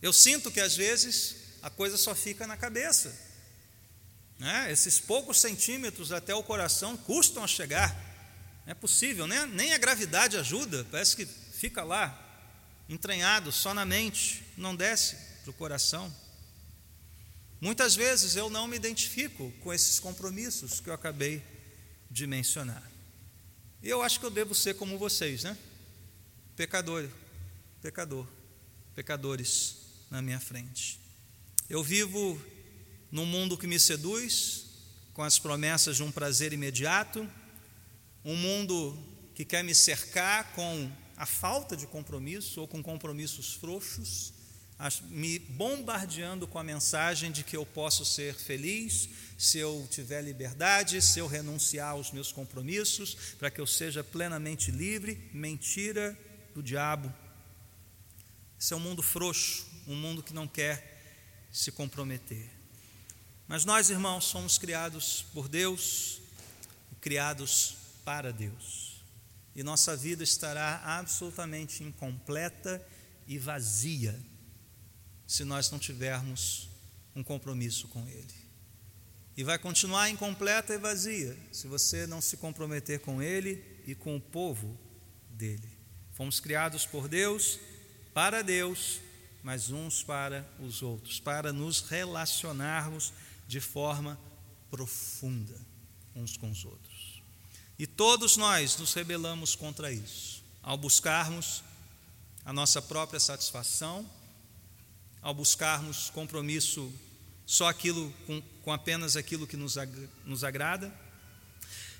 Eu 0.00 0.12
sinto 0.12 0.48
que 0.48 0.60
às 0.60 0.76
vezes 0.76 1.34
a 1.60 1.68
coisa 1.68 1.96
só 1.96 2.14
fica 2.14 2.46
na 2.46 2.56
cabeça. 2.56 3.31
Né? 4.42 4.72
Esses 4.72 4.98
poucos 4.98 5.40
centímetros 5.40 6.10
até 6.10 6.34
o 6.34 6.42
coração 6.42 6.96
custam 6.96 7.44
a 7.44 7.46
chegar. 7.46 7.94
Não 8.66 8.72
é 8.72 8.74
possível, 8.74 9.24
né? 9.24 9.46
nem 9.46 9.72
a 9.72 9.78
gravidade 9.78 10.36
ajuda, 10.36 10.84
parece 10.90 11.14
que 11.14 11.24
fica 11.24 11.84
lá, 11.84 12.18
entranhado 12.88 13.52
só 13.52 13.72
na 13.72 13.84
mente, 13.84 14.42
não 14.56 14.74
desce 14.74 15.16
para 15.42 15.50
o 15.50 15.54
coração. 15.54 16.12
Muitas 17.60 17.94
vezes 17.94 18.34
eu 18.34 18.50
não 18.50 18.66
me 18.66 18.74
identifico 18.74 19.52
com 19.60 19.72
esses 19.72 20.00
compromissos 20.00 20.80
que 20.80 20.90
eu 20.90 20.94
acabei 20.94 21.40
de 22.10 22.26
mencionar. 22.26 22.82
E 23.80 23.88
eu 23.88 24.02
acho 24.02 24.18
que 24.18 24.26
eu 24.26 24.30
devo 24.30 24.56
ser 24.56 24.74
como 24.74 24.98
vocês, 24.98 25.44
né? 25.44 25.56
Pecador, 26.56 27.08
pecador, 27.80 28.26
pecadores 28.96 29.76
na 30.10 30.20
minha 30.20 30.40
frente. 30.40 30.98
Eu 31.68 31.84
vivo 31.84 32.42
num 33.12 33.26
mundo 33.26 33.58
que 33.58 33.66
me 33.66 33.78
seduz, 33.78 34.64
com 35.12 35.22
as 35.22 35.38
promessas 35.38 35.96
de 35.96 36.02
um 36.02 36.10
prazer 36.10 36.54
imediato, 36.54 37.28
um 38.24 38.34
mundo 38.34 38.98
que 39.34 39.44
quer 39.44 39.62
me 39.62 39.74
cercar 39.74 40.52
com 40.54 40.90
a 41.14 41.26
falta 41.26 41.76
de 41.76 41.86
compromisso 41.86 42.62
ou 42.62 42.66
com 42.66 42.82
compromissos 42.82 43.52
frouxos, 43.52 44.32
me 45.10 45.38
bombardeando 45.38 46.48
com 46.48 46.58
a 46.58 46.64
mensagem 46.64 47.30
de 47.30 47.44
que 47.44 47.56
eu 47.56 47.64
posso 47.64 48.04
ser 48.04 48.34
feliz 48.34 49.08
se 49.36 49.58
eu 49.58 49.86
tiver 49.90 50.22
liberdade, 50.22 51.02
se 51.02 51.18
eu 51.18 51.26
renunciar 51.26 51.90
aos 51.90 52.10
meus 52.10 52.32
compromissos, 52.32 53.14
para 53.38 53.50
que 53.50 53.60
eu 53.60 53.66
seja 53.66 54.02
plenamente 54.02 54.70
livre. 54.70 55.30
Mentira 55.34 56.18
do 56.54 56.62
diabo. 56.62 57.12
Esse 58.58 58.72
é 58.72 58.76
um 58.76 58.80
mundo 58.80 59.02
frouxo, 59.02 59.66
um 59.86 59.94
mundo 59.94 60.22
que 60.22 60.32
não 60.32 60.48
quer 60.48 61.46
se 61.52 61.70
comprometer. 61.70 62.61
Mas 63.46 63.64
nós, 63.64 63.90
irmãos, 63.90 64.24
somos 64.24 64.58
criados 64.58 65.24
por 65.32 65.48
Deus, 65.48 66.20
criados 67.00 67.76
para 68.04 68.32
Deus. 68.32 69.02
E 69.54 69.62
nossa 69.62 69.96
vida 69.96 70.22
estará 70.24 70.80
absolutamente 70.84 71.82
incompleta 71.82 72.84
e 73.26 73.38
vazia 73.38 74.18
se 75.26 75.44
nós 75.44 75.70
não 75.70 75.78
tivermos 75.78 76.68
um 77.14 77.22
compromisso 77.22 77.88
com 77.88 78.06
Ele. 78.08 78.42
E 79.36 79.44
vai 79.44 79.58
continuar 79.58 80.10
incompleta 80.10 80.74
e 80.74 80.78
vazia 80.78 81.36
se 81.50 81.66
você 81.66 82.06
não 82.06 82.20
se 82.20 82.36
comprometer 82.36 83.00
com 83.00 83.22
Ele 83.22 83.62
e 83.86 83.94
com 83.94 84.16
o 84.16 84.20
povo 84.20 84.78
dele. 85.30 85.70
Fomos 86.12 86.38
criados 86.38 86.84
por 86.84 87.08
Deus, 87.08 87.58
para 88.12 88.42
Deus, 88.42 89.00
mas 89.42 89.70
uns 89.70 90.02
para 90.02 90.46
os 90.60 90.82
outros, 90.82 91.18
para 91.18 91.52
nos 91.52 91.80
relacionarmos 91.80 93.12
de 93.52 93.60
forma 93.60 94.18
profunda 94.70 95.54
uns 96.14 96.38
com 96.38 96.50
os 96.50 96.64
outros. 96.64 97.22
E 97.78 97.86
todos 97.86 98.38
nós 98.38 98.78
nos 98.78 98.94
rebelamos 98.94 99.54
contra 99.54 99.92
isso, 99.92 100.42
ao 100.62 100.78
buscarmos 100.78 101.62
a 102.46 102.52
nossa 102.52 102.80
própria 102.80 103.20
satisfação 103.20 104.08
ao 105.20 105.34
buscarmos 105.34 106.08
compromisso 106.10 106.90
só 107.44 107.68
aquilo 107.68 108.12
com, 108.26 108.40
com 108.62 108.72
apenas 108.72 109.16
aquilo 109.16 109.46
que 109.46 109.56
nos, 109.56 109.76
nos 110.24 110.42
agrada. 110.42 110.90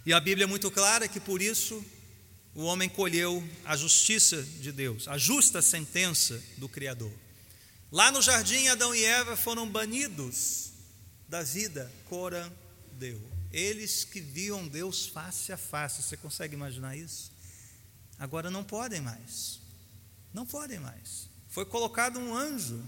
E 0.07 0.13
a 0.15 0.19
Bíblia 0.19 0.45
é 0.45 0.49
muito 0.49 0.71
clara 0.71 1.07
que 1.07 1.21
por 1.21 1.43
isso 1.43 1.85
o 2.55 2.65
homem 2.65 2.89
colheu 2.89 3.47
a 3.67 3.77
justiça 3.77 4.43
de 4.43 4.73
Deus, 4.73 5.07
a 5.07 5.19
justa 5.19 5.61
sentença 5.61 6.43
do 6.57 6.69
Criador. 6.69 7.13
Lá 7.93 8.11
no 8.11 8.23
jardim, 8.23 8.69
Adão 8.69 8.95
e 8.95 9.05
Eva 9.05 9.37
foram 9.37 9.69
banidos 9.69 10.72
da 11.33 11.43
vida, 11.43 11.91
Corã 12.11 12.53
deu. 12.93 13.19
Eles 13.51 14.05
que 14.05 14.21
viam 14.21 14.69
Deus 14.69 15.07
face 15.07 15.51
a 15.51 15.57
face, 15.57 16.03
você 16.03 16.15
consegue 16.15 16.53
imaginar 16.53 16.95
isso? 16.95 17.33
Agora 18.19 18.51
não 18.51 18.63
podem 18.63 19.01
mais, 19.01 19.59
não 20.31 20.45
podem 20.45 20.79
mais. 20.79 21.31
Foi 21.49 21.65
colocado 21.65 22.21
um 22.21 22.37
anjo 22.37 22.85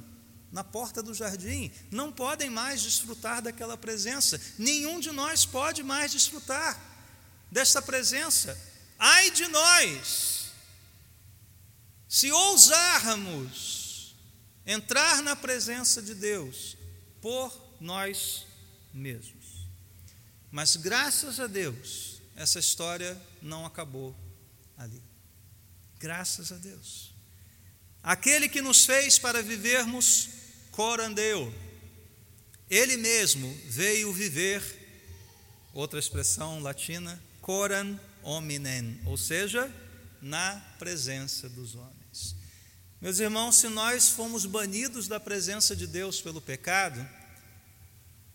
na 0.52 0.62
porta 0.62 1.02
do 1.02 1.14
jardim, 1.14 1.72
não 1.90 2.12
podem 2.12 2.50
mais 2.50 2.82
desfrutar 2.82 3.40
daquela 3.40 3.78
presença. 3.78 4.38
Nenhum 4.58 5.00
de 5.00 5.10
nós 5.10 5.46
pode 5.46 5.82
mais 5.82 6.12
desfrutar 6.12 6.78
dessa 7.50 7.80
presença. 7.80 8.58
Ai 8.98 9.30
de 9.30 9.48
nós, 9.48 10.52
se 12.06 12.30
ousarmos 12.30 14.14
entrar 14.66 15.22
na 15.22 15.34
presença 15.34 16.02
de 16.02 16.14
Deus 16.14 16.76
por 17.22 17.63
nós 17.84 18.46
mesmos. 18.94 19.68
Mas 20.50 20.74
graças 20.74 21.38
a 21.38 21.46
Deus, 21.46 22.22
essa 22.34 22.58
história 22.58 23.20
não 23.42 23.66
acabou 23.66 24.16
ali. 24.78 25.02
Graças 25.98 26.50
a 26.50 26.56
Deus. 26.56 27.12
Aquele 28.02 28.48
que 28.48 28.62
nos 28.62 28.86
fez 28.86 29.18
para 29.18 29.42
vivermos 29.42 30.30
corandeu. 30.70 31.52
Ele 32.70 32.96
mesmo 32.96 33.54
veio 33.66 34.12
viver, 34.12 34.62
outra 35.74 35.98
expressão 35.98 36.60
latina, 36.60 37.22
coran 37.42 37.98
hominem, 38.22 38.98
ou 39.04 39.18
seja, 39.18 39.70
na 40.22 40.58
presença 40.78 41.50
dos 41.50 41.74
homens. 41.74 42.34
Meus 42.98 43.18
irmãos, 43.18 43.56
se 43.56 43.68
nós 43.68 44.08
fomos 44.08 44.46
banidos 44.46 45.06
da 45.06 45.20
presença 45.20 45.76
de 45.76 45.86
Deus 45.86 46.22
pelo 46.22 46.40
pecado, 46.40 47.06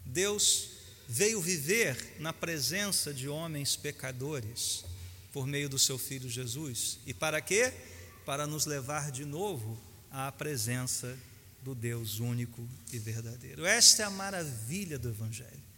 Deus 0.09 0.69
veio 1.07 1.39
viver 1.39 2.17
na 2.19 2.33
presença 2.33 3.13
de 3.13 3.29
homens 3.29 3.75
pecadores 3.75 4.83
por 5.31 5.45
meio 5.45 5.69
do 5.69 5.79
seu 5.79 5.97
filho 5.97 6.29
Jesus. 6.29 6.99
E 7.05 7.13
para 7.13 7.41
quê? 7.41 7.73
Para 8.25 8.45
nos 8.45 8.65
levar 8.65 9.11
de 9.11 9.25
novo 9.25 9.79
à 10.11 10.31
presença 10.31 11.17
do 11.61 11.75
Deus 11.75 12.19
único 12.19 12.67
e 12.91 12.99
verdadeiro. 12.99 13.65
Esta 13.65 14.03
é 14.03 14.05
a 14.05 14.09
maravilha 14.09 14.97
do 14.97 15.09
Evangelho. 15.09 15.69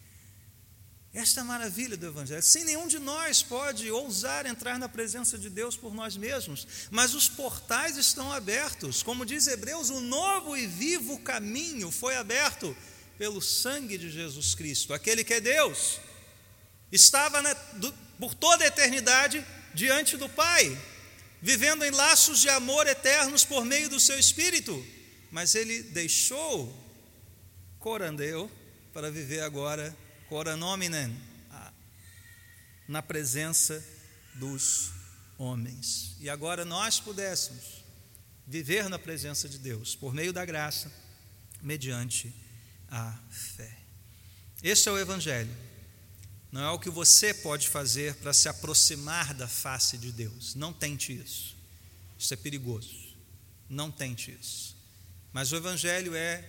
Esta 1.13 1.41
é 1.41 1.43
a 1.43 1.45
maravilha 1.45 1.97
do 1.97 2.07
Evangelho. 2.07 2.41
Sim, 2.41 2.63
nenhum 2.63 2.88
de 2.88 2.97
nós 2.97 3.43
pode 3.43 3.91
ousar 3.91 4.45
entrar 4.45 4.79
na 4.79 4.88
presença 4.88 5.38
de 5.38 5.49
Deus 5.49 5.75
por 5.75 5.93
nós 5.93 6.15
mesmos, 6.15 6.65
mas 6.89 7.13
os 7.13 7.27
portais 7.27 7.97
estão 7.97 8.32
abertos. 8.32 9.03
Como 9.03 9.25
diz 9.25 9.47
Hebreus, 9.47 9.89
o 9.89 9.99
novo 9.99 10.55
e 10.55 10.65
vivo 10.67 11.19
caminho 11.19 11.91
foi 11.91 12.15
aberto 12.15 12.75
pelo 13.18 13.41
sangue 13.41 13.97
de 13.97 14.09
Jesus 14.09 14.55
Cristo. 14.55 14.93
Aquele 14.93 15.24
que 15.24 15.36
é 15.36 15.39
Deus 15.39 15.99
estava 16.91 17.41
na, 17.41 17.53
do, 17.53 17.93
por 18.20 18.34
toda 18.34 18.64
a 18.64 18.68
eternidade 18.68 19.45
diante 19.74 20.18
do 20.18 20.28
Pai, 20.28 20.78
vivendo 21.41 21.84
em 21.84 21.91
laços 21.91 22.39
de 22.39 22.49
amor 22.49 22.88
eternos 22.88 23.45
por 23.45 23.64
meio 23.66 23.89
do 23.89 23.99
seu 23.99 24.20
Espírito 24.20 24.84
mas 25.32 25.55
ele 25.55 25.82
deixou 25.82 26.78
Corandeu 27.80 28.51
para 28.93 29.09
viver 29.09 29.41
agora 29.41 29.95
Coranominen, 30.28 31.18
na 32.88 33.01
presença 33.01 33.84
dos 34.36 34.91
homens. 35.38 36.18
E 36.20 36.30
agora 36.30 36.66
nós 36.66 36.99
pudéssemos 36.99 37.84
viver 38.45 38.89
na 38.89 38.99
presença 38.99 39.47
de 39.47 39.57
Deus 39.57 39.95
por 39.95 40.14
meio 40.14 40.34
da 40.34 40.43
graça, 40.43 40.91
mediante 41.62 42.34
a 42.91 43.17
fé. 43.29 43.77
Este 44.61 44.89
é 44.89 44.91
o 44.91 44.99
Evangelho. 44.99 45.49
Não 46.51 46.61
é 46.61 46.69
o 46.69 46.79
que 46.79 46.89
você 46.89 47.33
pode 47.33 47.69
fazer 47.69 48.15
para 48.15 48.33
se 48.33 48.49
aproximar 48.49 49.33
da 49.33 49.47
face 49.47 49.97
de 49.97 50.11
Deus. 50.11 50.53
Não 50.53 50.73
tente 50.73 51.13
isso. 51.13 51.55
Isso 52.19 52.33
é 52.33 52.37
perigoso. 52.37 53.15
Não 53.69 53.89
tente 53.89 54.37
isso. 54.39 54.75
Mas 55.31 55.51
o 55.53 55.55
Evangelho 55.55 56.13
é 56.13 56.43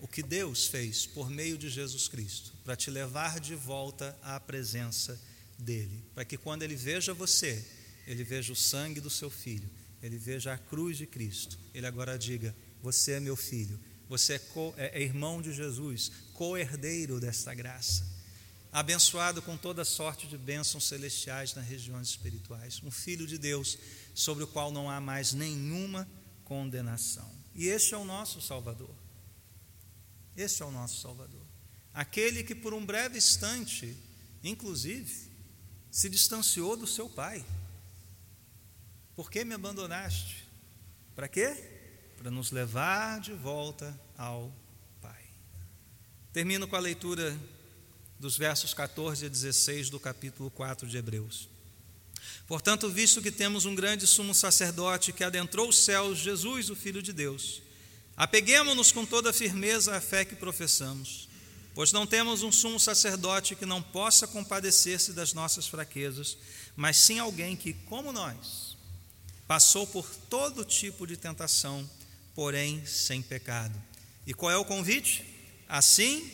o 0.00 0.06
que 0.06 0.22
Deus 0.22 0.66
fez 0.66 1.06
por 1.06 1.28
meio 1.28 1.58
de 1.58 1.68
Jesus 1.68 2.06
Cristo, 2.06 2.52
para 2.64 2.76
te 2.76 2.90
levar 2.90 3.40
de 3.40 3.56
volta 3.56 4.16
à 4.22 4.38
presença 4.38 5.20
dEle, 5.58 6.04
para 6.14 6.24
que 6.24 6.36
quando 6.36 6.62
Ele 6.62 6.76
veja 6.76 7.12
você, 7.12 7.66
Ele 8.06 8.22
veja 8.22 8.52
o 8.52 8.56
sangue 8.56 9.00
do 9.00 9.10
seu 9.10 9.28
filho, 9.28 9.68
Ele 10.00 10.16
veja 10.16 10.52
a 10.52 10.58
cruz 10.58 10.96
de 10.96 11.06
Cristo, 11.06 11.58
Ele 11.74 11.86
agora 11.86 12.16
diga: 12.16 12.54
você 12.80 13.12
é 13.12 13.20
meu 13.20 13.34
filho, 13.34 13.78
você 14.08 14.34
é, 14.34 14.38
co, 14.38 14.74
é, 14.76 14.98
é 14.98 15.02
irmão 15.02 15.42
de 15.42 15.52
Jesus, 15.52 16.10
co-herdeiro 16.32 17.20
desta 17.20 17.54
graça, 17.54 18.06
abençoado 18.72 19.42
com 19.42 19.56
toda 19.56 19.84
sorte 19.84 20.26
de 20.26 20.38
bênçãos 20.38 20.88
celestiais 20.88 21.54
nas 21.54 21.66
regiões 21.66 22.08
espirituais, 22.08 22.80
um 22.82 22.90
filho 22.90 23.26
de 23.26 23.36
Deus 23.36 23.78
sobre 24.14 24.44
o 24.44 24.46
qual 24.46 24.70
não 24.70 24.90
há 24.90 25.00
mais 25.00 25.32
nenhuma 25.32 26.08
condenação. 26.44 27.30
E 27.54 27.66
este 27.66 27.94
é 27.94 27.96
o 27.96 28.04
nosso 28.04 28.40
Salvador. 28.40 28.94
Este 30.36 30.62
é 30.62 30.64
o 30.64 30.70
nosso 30.70 31.00
Salvador. 31.00 31.44
Aquele 31.92 32.44
que 32.44 32.54
por 32.54 32.72
um 32.72 32.86
breve 32.86 33.18
instante, 33.18 33.96
inclusive, 34.42 35.28
se 35.90 36.08
distanciou 36.08 36.76
do 36.76 36.86
seu 36.86 37.08
pai. 37.08 37.44
Por 39.16 39.30
que 39.30 39.44
me 39.44 39.54
abandonaste? 39.54 40.46
Para 41.16 41.26
quê? 41.26 41.77
Para 42.18 42.30
nos 42.30 42.50
levar 42.50 43.20
de 43.20 43.32
volta 43.32 43.98
ao 44.16 44.52
Pai. 45.00 45.24
Termino 46.32 46.66
com 46.66 46.74
a 46.74 46.80
leitura 46.80 47.38
dos 48.18 48.36
versos 48.36 48.74
14 48.74 49.26
a 49.26 49.28
16 49.28 49.88
do 49.88 50.00
capítulo 50.00 50.50
4 50.50 50.88
de 50.88 50.96
Hebreus. 50.96 51.48
Portanto, 52.46 52.90
visto 52.90 53.22
que 53.22 53.30
temos 53.30 53.64
um 53.66 53.74
grande 53.74 54.06
sumo 54.06 54.34
sacerdote 54.34 55.12
que 55.12 55.22
adentrou 55.22 55.68
os 55.68 55.78
céus, 55.78 56.18
Jesus, 56.18 56.70
o 56.70 56.76
Filho 56.76 57.00
de 57.00 57.12
Deus, 57.12 57.62
apeguemos-nos 58.16 58.90
com 58.90 59.06
toda 59.06 59.32
firmeza 59.32 59.96
à 59.96 60.00
fé 60.00 60.24
que 60.24 60.34
professamos, 60.34 61.28
pois 61.72 61.92
não 61.92 62.06
temos 62.06 62.42
um 62.42 62.50
sumo 62.50 62.80
sacerdote 62.80 63.54
que 63.54 63.64
não 63.64 63.80
possa 63.80 64.26
compadecer-se 64.26 65.12
das 65.12 65.32
nossas 65.32 65.68
fraquezas, 65.68 66.36
mas 66.74 66.96
sim 66.96 67.20
alguém 67.20 67.54
que, 67.54 67.72
como 67.72 68.12
nós, 68.12 68.68
Passou 69.48 69.86
por 69.86 70.06
todo 70.28 70.62
tipo 70.62 71.06
de 71.06 71.16
tentação, 71.16 71.88
porém 72.38 72.86
sem 72.86 73.20
pecado. 73.20 73.74
E 74.24 74.32
qual 74.32 74.52
é 74.52 74.56
o 74.56 74.64
convite? 74.64 75.24
Assim, 75.68 76.30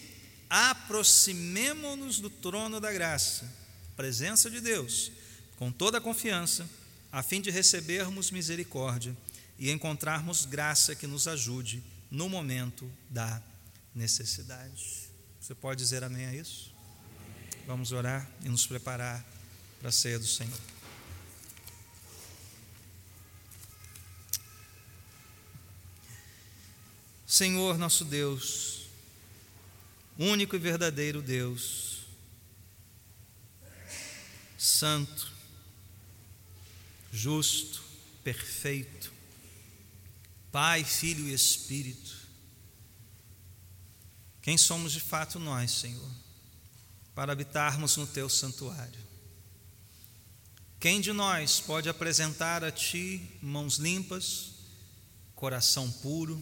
aproximemo-nos 0.51 2.21
do 2.21 2.29
trono 2.29 2.79
da 2.79 2.93
graça, 2.93 3.51
presença 3.97 4.51
de 4.51 4.61
Deus, 4.61 5.11
com 5.57 5.73
toda 5.73 5.97
a 5.97 6.03
confiança, 6.03 6.69
a 7.11 7.23
fim 7.23 7.41
de 7.41 7.51
recebermos 7.51 8.31
misericórdia 8.31 9.17
e 9.59 9.71
encontrarmos 9.71 10.45
graça 10.45 10.95
que 10.95 11.07
nos 11.07 11.27
ajude 11.27 11.83
no 12.11 12.29
momento 12.29 12.87
da 13.09 13.43
necessidade. 13.95 15.09
Você 15.41 15.55
pode 15.55 15.83
dizer 15.83 16.05
amém 16.05 16.27
a 16.27 16.35
isso? 16.35 16.71
Vamos 17.67 17.93
orar 17.93 18.31
e 18.43 18.51
nos 18.51 18.67
preparar 18.67 19.25
para 19.81 19.89
a 19.89 19.93
ceia 19.93 20.19
do 20.19 20.27
Senhor. 20.27 20.74
Senhor 27.35 27.77
nosso 27.77 28.05
Deus, 28.05 28.83
único 30.17 30.55
e 30.55 30.59
verdadeiro 30.61 31.21
Deus, 31.21 32.03
santo, 34.57 35.33
justo, 37.13 37.83
perfeito, 38.23 39.13
Pai, 40.53 40.85
Filho 40.85 41.27
e 41.27 41.35
Espírito. 41.35 42.17
Quem 44.41 44.57
somos 44.57 44.93
de 44.93 45.01
fato 45.01 45.41
nós, 45.41 45.73
Senhor, 45.73 46.11
para 47.17 47.33
habitarmos 47.33 47.97
no 47.97 48.07
teu 48.07 48.29
santuário? 48.29 49.03
Quem 50.79 51.01
de 51.01 51.13
nós 51.13 51.59
pode 51.59 51.89
apresentar 51.89 52.63
a 52.63 52.71
Ti 52.71 53.29
mãos 53.43 53.79
limpas, 53.79 54.53
coração 55.35 55.91
puro, 55.91 56.41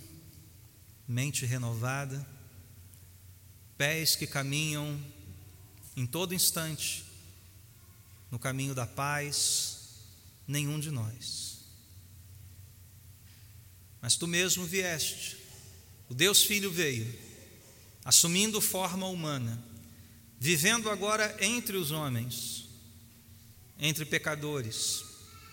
mente 1.07 1.45
renovada, 1.45 2.27
pés 3.77 4.17
que 4.17 4.27
caminham 4.27 4.99
em 5.97 6.07
todo 6.07 6.35
instante 6.35 7.05
no 8.31 8.39
caminho 8.39 8.75
da 8.75 8.87
paz, 8.87 9.79
nenhum 10.47 10.81
de 10.81 10.91
nós. 10.91 11.61
Mas 14.01 14.17
tu 14.17 14.27
mesmo 14.27 14.65
vieste, 14.65 15.37
o 16.09 16.15
Deus 16.15 16.43
Filho 16.43 16.71
veio, 16.71 17.19
assumindo 18.05 18.61
forma 18.61 19.07
humana, 19.07 19.63
vivendo 20.41 20.91
agora 20.91 21.37
entre 21.41 21.77
os 21.77 21.91
homens, 21.91 22.69
entre 23.79 24.05
pecadores, 24.05 25.05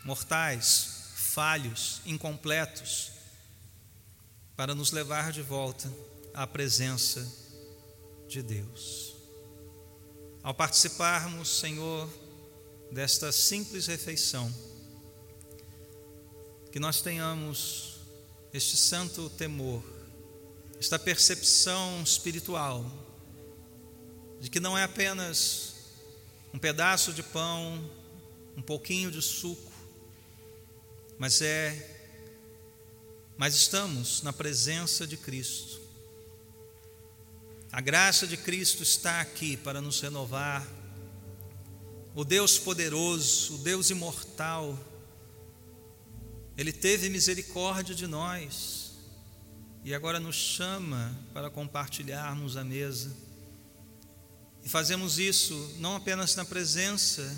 mortais, 0.04 1.12
falhos, 1.16 2.02
incompletos, 2.06 3.12
para 4.60 4.76
nos 4.76 4.92
levar 4.92 5.32
de 5.32 5.42
volta 5.42 5.90
à 6.34 6.46
presença 6.46 7.26
de 8.28 8.44
Deus. 8.44 9.16
Ao 10.44 10.54
participarmos, 10.54 11.60
Senhor, 11.60 12.10
desta 12.92 13.32
simples 13.32 13.88
refeição, 13.88 14.54
que 16.74 16.78
nós 16.78 17.02
tenhamos 17.02 18.02
este 18.54 18.76
santo 18.76 19.30
temor, 19.30 19.82
esta 20.78 21.00
percepção 21.00 22.04
espiritual, 22.04 22.86
de 24.42 24.50
que 24.50 24.60
não 24.60 24.78
é 24.78 24.84
apenas 24.84 25.76
um 26.54 26.60
pedaço 26.60 27.14
de 27.14 27.24
pão, 27.24 27.90
um 28.58 28.62
pouquinho 28.62 29.10
de 29.10 29.22
suco, 29.22 29.72
mas 31.18 31.42
é 31.42 31.99
mas 33.40 33.56
estamos 33.56 34.22
na 34.22 34.34
presença 34.34 35.08
de 35.08 35.16
Cristo. 35.16 35.80
A 37.72 37.80
graça 37.80 38.28
de 38.28 38.36
Cristo 38.36 38.84
está 38.84 39.22
aqui 39.22 39.56
para 39.56 39.80
nos 39.80 40.02
renovar. 40.02 40.68
O 42.14 42.26
Deus 42.26 42.60
poderoso, 42.60 43.56
o 43.56 43.58
Deus 43.60 43.90
imortal, 43.92 44.78
Ele 46.58 46.74
teve 46.74 47.08
misericórdia 47.08 47.96
de 47.96 48.08
nós 48.08 48.92
e 49.86 49.94
agora 49.94 50.20
nos 50.20 50.36
chama 50.36 51.18
para 51.34 51.50
compartilharmos 51.50 52.58
a 52.58 52.64
mesa. 52.66 53.16
E 54.66 54.68
fazemos 54.68 55.18
isso 55.18 55.78
não 55.80 55.96
apenas 55.96 56.36
na 56.36 56.44
presença 56.44 57.34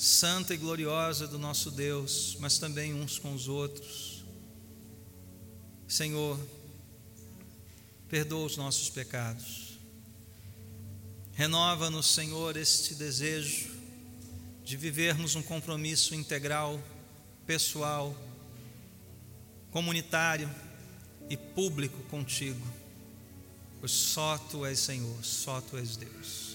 santa 0.00 0.54
e 0.54 0.56
gloriosa 0.56 1.28
do 1.28 1.38
nosso 1.38 1.70
Deus, 1.70 2.34
mas 2.40 2.58
também 2.58 2.94
uns 2.94 3.18
com 3.18 3.34
os 3.34 3.48
outros. 3.48 4.24
Senhor, 5.86 6.40
perdoa 8.08 8.46
os 8.46 8.56
nossos 8.56 8.88
pecados. 8.88 9.78
Renova-nos, 11.34 12.06
Senhor, 12.06 12.56
este 12.56 12.94
desejo 12.94 13.68
de 14.64 14.74
vivermos 14.74 15.34
um 15.36 15.42
compromisso 15.42 16.14
integral, 16.14 16.82
pessoal, 17.46 18.16
comunitário 19.70 20.50
e 21.28 21.36
público 21.36 22.02
contigo, 22.04 22.66
pois 23.80 23.92
só 23.92 24.38
tu 24.38 24.64
és 24.64 24.78
Senhor, 24.78 25.22
só 25.22 25.60
tu 25.60 25.76
és 25.76 25.94
Deus. 25.94 26.49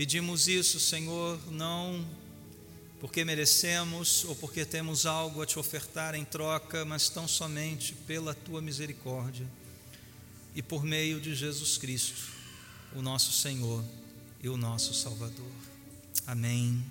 Pedimos 0.00 0.48
isso, 0.48 0.80
Senhor, 0.80 1.38
não 1.52 2.02
porque 3.00 3.22
merecemos 3.22 4.24
ou 4.24 4.34
porque 4.34 4.64
temos 4.64 5.04
algo 5.04 5.42
a 5.42 5.46
te 5.46 5.58
ofertar 5.58 6.14
em 6.14 6.24
troca, 6.24 6.86
mas 6.86 7.10
tão 7.10 7.28
somente 7.28 7.92
pela 8.06 8.32
tua 8.32 8.62
misericórdia 8.62 9.46
e 10.56 10.62
por 10.62 10.84
meio 10.84 11.20
de 11.20 11.34
Jesus 11.34 11.76
Cristo, 11.76 12.32
o 12.96 13.02
nosso 13.02 13.30
Senhor 13.30 13.84
e 14.42 14.48
o 14.48 14.56
nosso 14.56 14.94
Salvador. 14.94 15.52
Amém. 16.26 16.82